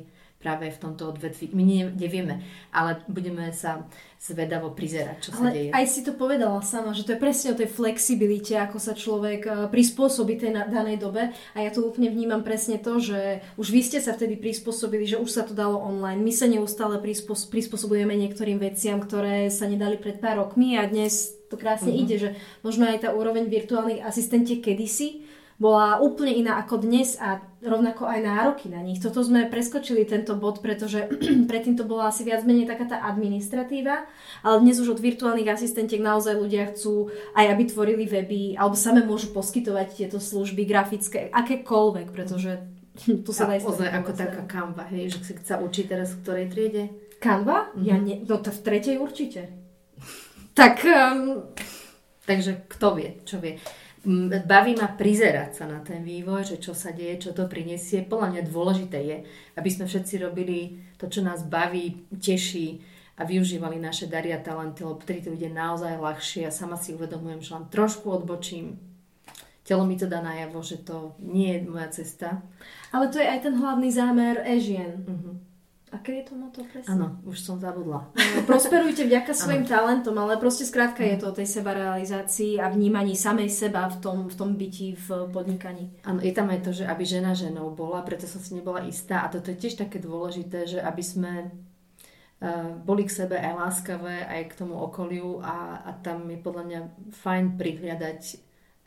[0.44, 1.56] práve v tomto odvetví.
[1.56, 1.64] My
[1.96, 2.44] nevieme,
[2.76, 3.88] ale budeme sa
[4.20, 5.70] zvedavo prizerať, čo ale sa deje.
[5.72, 9.42] aj si to povedala sama, že to je presne o tej flexibilite, ako sa človek
[9.48, 11.32] eh, prispôsobí tej danej dobe.
[11.56, 15.20] A ja tu úplne vnímam presne to, že už vy ste sa vtedy prispôsobili, že
[15.20, 16.20] už sa to dalo online.
[16.20, 21.56] My sa neustále prispôsobujeme niektorým veciam, ktoré sa nedali pred pár rokmi a dnes to
[21.60, 22.04] krásne uh-huh.
[22.04, 22.30] ide, že
[22.66, 25.23] možno aj tá úroveň virtuálnych asistentiek kedysi
[25.64, 29.00] bola úplne iná ako dnes a rovnako aj nároky na nich.
[29.00, 31.08] Toto sme preskočili tento bod, pretože
[31.50, 34.04] predtým to bola asi viac menej taká tá administratíva,
[34.44, 39.08] ale dnes už od virtuálnych asistentiek naozaj ľudia chcú aj aby tvorili weby, alebo same
[39.08, 42.60] môžu poskytovať tieto služby grafické, akékoľvek, pretože
[43.24, 46.84] tu sa dá Ozaj ako taká Canva, hej, že sa učí teraz v ktorej triede?
[47.24, 47.72] Canva?
[47.72, 47.88] Mm-hmm.
[47.88, 49.48] Ja nie, no to v tretej určite.
[50.60, 50.84] tak...
[50.84, 51.48] Um...
[52.24, 53.60] Takže kto vie, čo vie
[54.44, 58.04] baví ma prizerať sa na ten vývoj, že čo sa deje, čo to prinesie.
[58.04, 59.18] Podľa mňa dôležité je,
[59.56, 62.84] aby sme všetci robili to, čo nás baví, teší
[63.16, 66.50] a využívali naše dary a talenty, lebo vtedy to ide naozaj ľahšie.
[66.50, 68.76] Ja sama si uvedomujem, že len trošku odbočím.
[69.64, 72.44] Telo mi to dá najavo, že to nie je moja cesta.
[72.92, 75.08] Ale to je aj ten hlavný zámer Ežien.
[75.08, 75.40] Uh-huh.
[75.94, 76.90] Aké je to moto presne?
[76.90, 78.10] Áno, už som zabudla.
[78.18, 83.14] No, prosperujte vďaka svojim talentom, ale proste skrátka je to o tej sebarealizácii a vnímaní
[83.14, 85.94] samej seba v tom, v tom byti, v podnikaní.
[86.02, 89.22] Áno, je tam aj to, že aby žena ženou bola, preto som si nebola istá
[89.22, 94.26] a toto je tiež také dôležité, že aby sme uh, boli k sebe aj láskavé,
[94.26, 96.80] aj k tomu okoliu a, a tam je podľa mňa
[97.22, 98.22] fajn prihľadať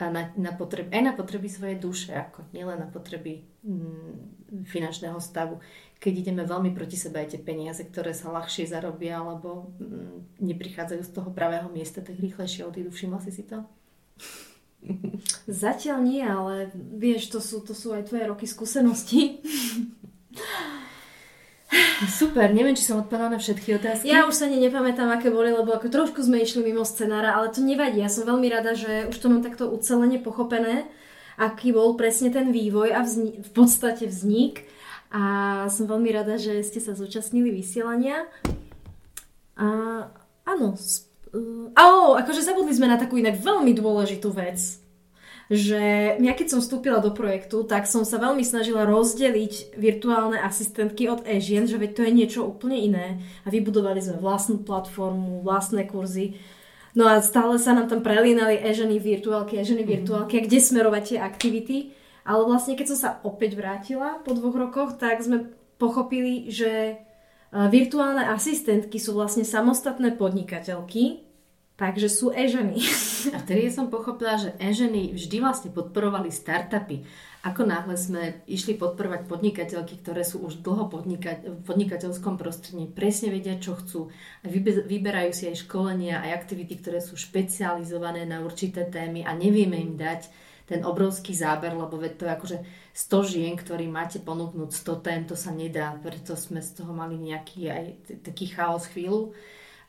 [0.05, 5.57] na, na potreby, aj na potreby svojej duše, ako nielen na potreby mm, finančného stavu
[5.97, 11.01] keď ideme veľmi proti sebe aj tie peniaze, ktoré sa ľahšie zarobia, alebo mm, neprichádzajú
[11.01, 12.93] z toho pravého miesta, tak rýchlejšie odídu.
[12.93, 13.65] Všimla si si to?
[15.49, 19.41] Zatiaľ nie, ale vieš, to sú, to sú aj tvoje roky skúsenosti.
[22.07, 24.07] Super, neviem, či som odpovedala na všetky otázky.
[24.07, 27.49] Ja už sa ani nepamätám, aké boli, lebo ako trošku sme išli mimo scenára, ale
[27.49, 27.99] to nevadí.
[27.99, 30.85] Ja som veľmi rada, že už to mám takto ucelene pochopené,
[31.41, 34.69] aký bol presne ten vývoj a vzni- v podstate vznik
[35.11, 35.23] a
[35.71, 38.27] som veľmi rada, že ste sa zúčastnili vysielania.
[39.57, 39.67] A
[40.43, 44.59] áno, uh, oh, akože zabudli sme na takú inak veľmi dôležitú vec
[45.47, 45.79] že
[46.19, 51.23] ja keď som vstúpila do projektu, tak som sa veľmi snažila rozdeliť virtuálne asistentky od
[51.23, 53.07] e-žien, že veď to je niečo úplne iné
[53.47, 56.35] a vybudovali sme vlastnú platformu, vlastné kurzy.
[56.99, 61.19] No a stále sa nám tam prelínali e-ženy virtuálky, e-ženy virtuálky, a kde smerovať tie
[61.23, 61.77] aktivity.
[62.27, 65.47] Ale vlastne, keď som sa opäť vrátila po dvoch rokoch, tak sme
[65.79, 66.95] pochopili, že e,
[67.71, 71.23] virtuálne asistentky sú vlastne samostatné podnikateľky,
[71.79, 72.83] takže sú e-ženy.
[73.35, 77.07] A vtedy som pochopila, že e-ženy vždy vlastne podporovali startupy.
[77.47, 83.31] Ako náhle sme išli podporovať podnikateľky, ktoré sú už dlho podnika- v podnikateľskom prostredí, presne
[83.31, 84.11] vedia, čo chcú.
[84.83, 89.95] Vyberajú si aj školenia, aj aktivity, ktoré sú špecializované na určité témy a nevieme im
[89.95, 92.57] dať ten obrovský záber, lebo to je akože
[92.91, 97.15] 100 žien, ktorý máte ponúknuť 100 tém, to sa nedá, preto sme z toho mali
[97.15, 97.85] nejaký aj
[98.27, 99.31] taký chaos chvíľu.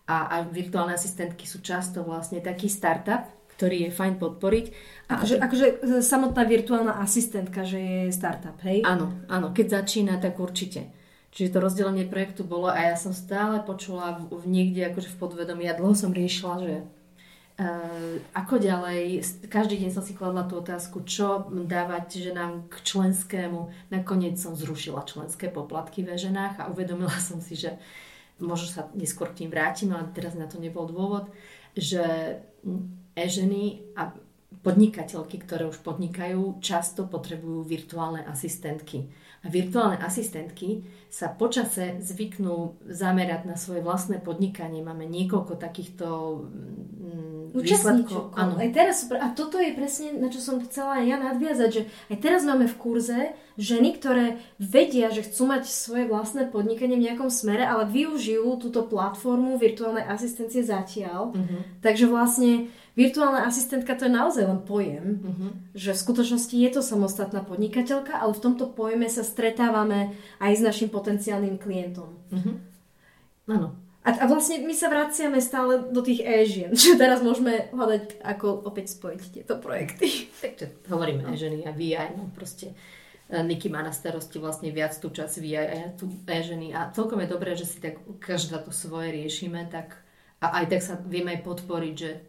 [0.09, 4.66] A, a virtuálne asistentky sú často vlastne taký startup, ktorý je fajn podporiť.
[5.11, 8.87] A akože, akože e, samotná virtuálna asistentka, že je startup, hej?
[8.87, 10.95] Áno, áno, keď začína, tak určite.
[11.35, 15.18] Čiže to rozdelenie projektu bolo a ja som stále počula v, v niekde akože v
[15.20, 16.74] podvedomí, ja dlho som riešila, že
[17.59, 19.19] Uh, ako ďalej,
[19.51, 23.91] každý deň som si kladla tú otázku, čo dávať ženám k členskému.
[23.91, 27.75] Nakoniec som zrušila členské poplatky ve ženách a uvedomila som si, že
[28.39, 31.35] možno sa neskôr k tým vrátim, ale teraz na to nebol dôvod,
[31.75, 32.39] že
[33.19, 34.15] e-ženy a
[34.63, 39.11] podnikateľky, ktoré už podnikajú, často potrebujú virtuálne asistentky.
[39.43, 44.83] A virtuálne asistentky sa počase zvyknú zamerať na svoje vlastné podnikanie.
[44.83, 46.07] Máme niekoľko takýchto
[47.55, 48.36] účastníčok.
[48.36, 48.59] Áno.
[48.59, 51.82] Aj teraz, a toto je presne, na čo som chcela aj ja nadviazať, že
[52.12, 53.20] aj teraz máme v kurze
[53.59, 58.86] ženy, ktoré vedia, že chcú mať svoje vlastné podnikanie v nejakom smere, ale využijú túto
[58.86, 61.34] platformu virtuálnej asistencie zatiaľ.
[61.34, 61.61] Uh-huh.
[61.82, 65.51] Takže vlastne virtuálna asistentka to je naozaj len pojem, uh-huh.
[65.74, 70.62] že v skutočnosti je to samostatná podnikateľka, ale v tomto pojme sa stretávame aj s
[70.62, 72.14] našim potenciálnym klientom.
[72.30, 72.55] Uh-huh.
[73.51, 73.88] Áno.
[74.09, 78.65] A, a vlastne my sa vraciame stále do tých e-žien, že teraz môžeme hľadať, ako
[78.65, 80.09] opäť spojiť tieto projekty.
[80.43, 81.37] Takže hovoríme no.
[81.37, 82.73] e-ženy a VI, no proste
[83.29, 86.89] e, Niky má na starosti vlastne viac tú časť VI a ja tu e-ženy a
[86.97, 90.01] celkom je dobré, že si tak každá to svoje riešime, tak
[90.41, 92.21] a aj tak sa vieme aj podporiť, že e,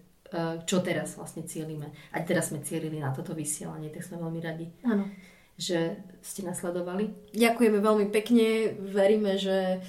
[0.67, 1.95] čo teraz vlastne cieľime.
[2.11, 4.67] A teraz sme cielili na toto vysielanie, tak sme veľmi radi.
[4.83, 5.07] Áno.
[5.59, 7.35] Že ste nasledovali.
[7.35, 8.73] Ďakujeme veľmi pekne.
[8.79, 9.83] Veríme, že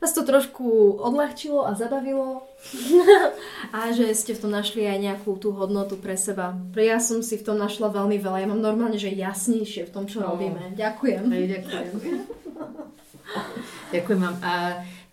[0.00, 2.48] vás to trošku odľahčilo a zabavilo
[3.76, 6.56] a že ste v tom našli aj nejakú tú hodnotu pre seba.
[6.72, 8.40] Ja som si v tom našla veľmi veľa.
[8.40, 10.32] Ja mám normálne, že jasnejšie v tom, čo no.
[10.32, 10.72] robíme.
[10.72, 11.22] Ďakujem.
[11.28, 11.92] Aj, ďakujem.
[13.94, 14.36] ďakujem vám.
[14.40, 14.52] A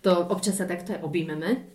[0.00, 1.68] to občas sa takto aj objímeme,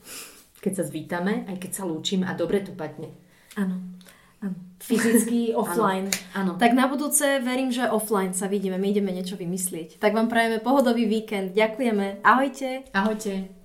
[0.57, 3.13] keď sa zvítame, aj keď sa lúčime a dobre to padne.
[3.53, 3.92] Áno
[4.83, 6.11] fyzicky offline.
[6.35, 6.59] Áno.
[6.59, 9.97] Tak na budúce verím, že offline sa vidíme, my ideme niečo vymyslieť.
[10.03, 11.55] Tak vám prajeme pohodový víkend.
[11.55, 12.21] Ďakujeme.
[12.21, 12.83] Ahojte.
[12.91, 13.62] Ahojte.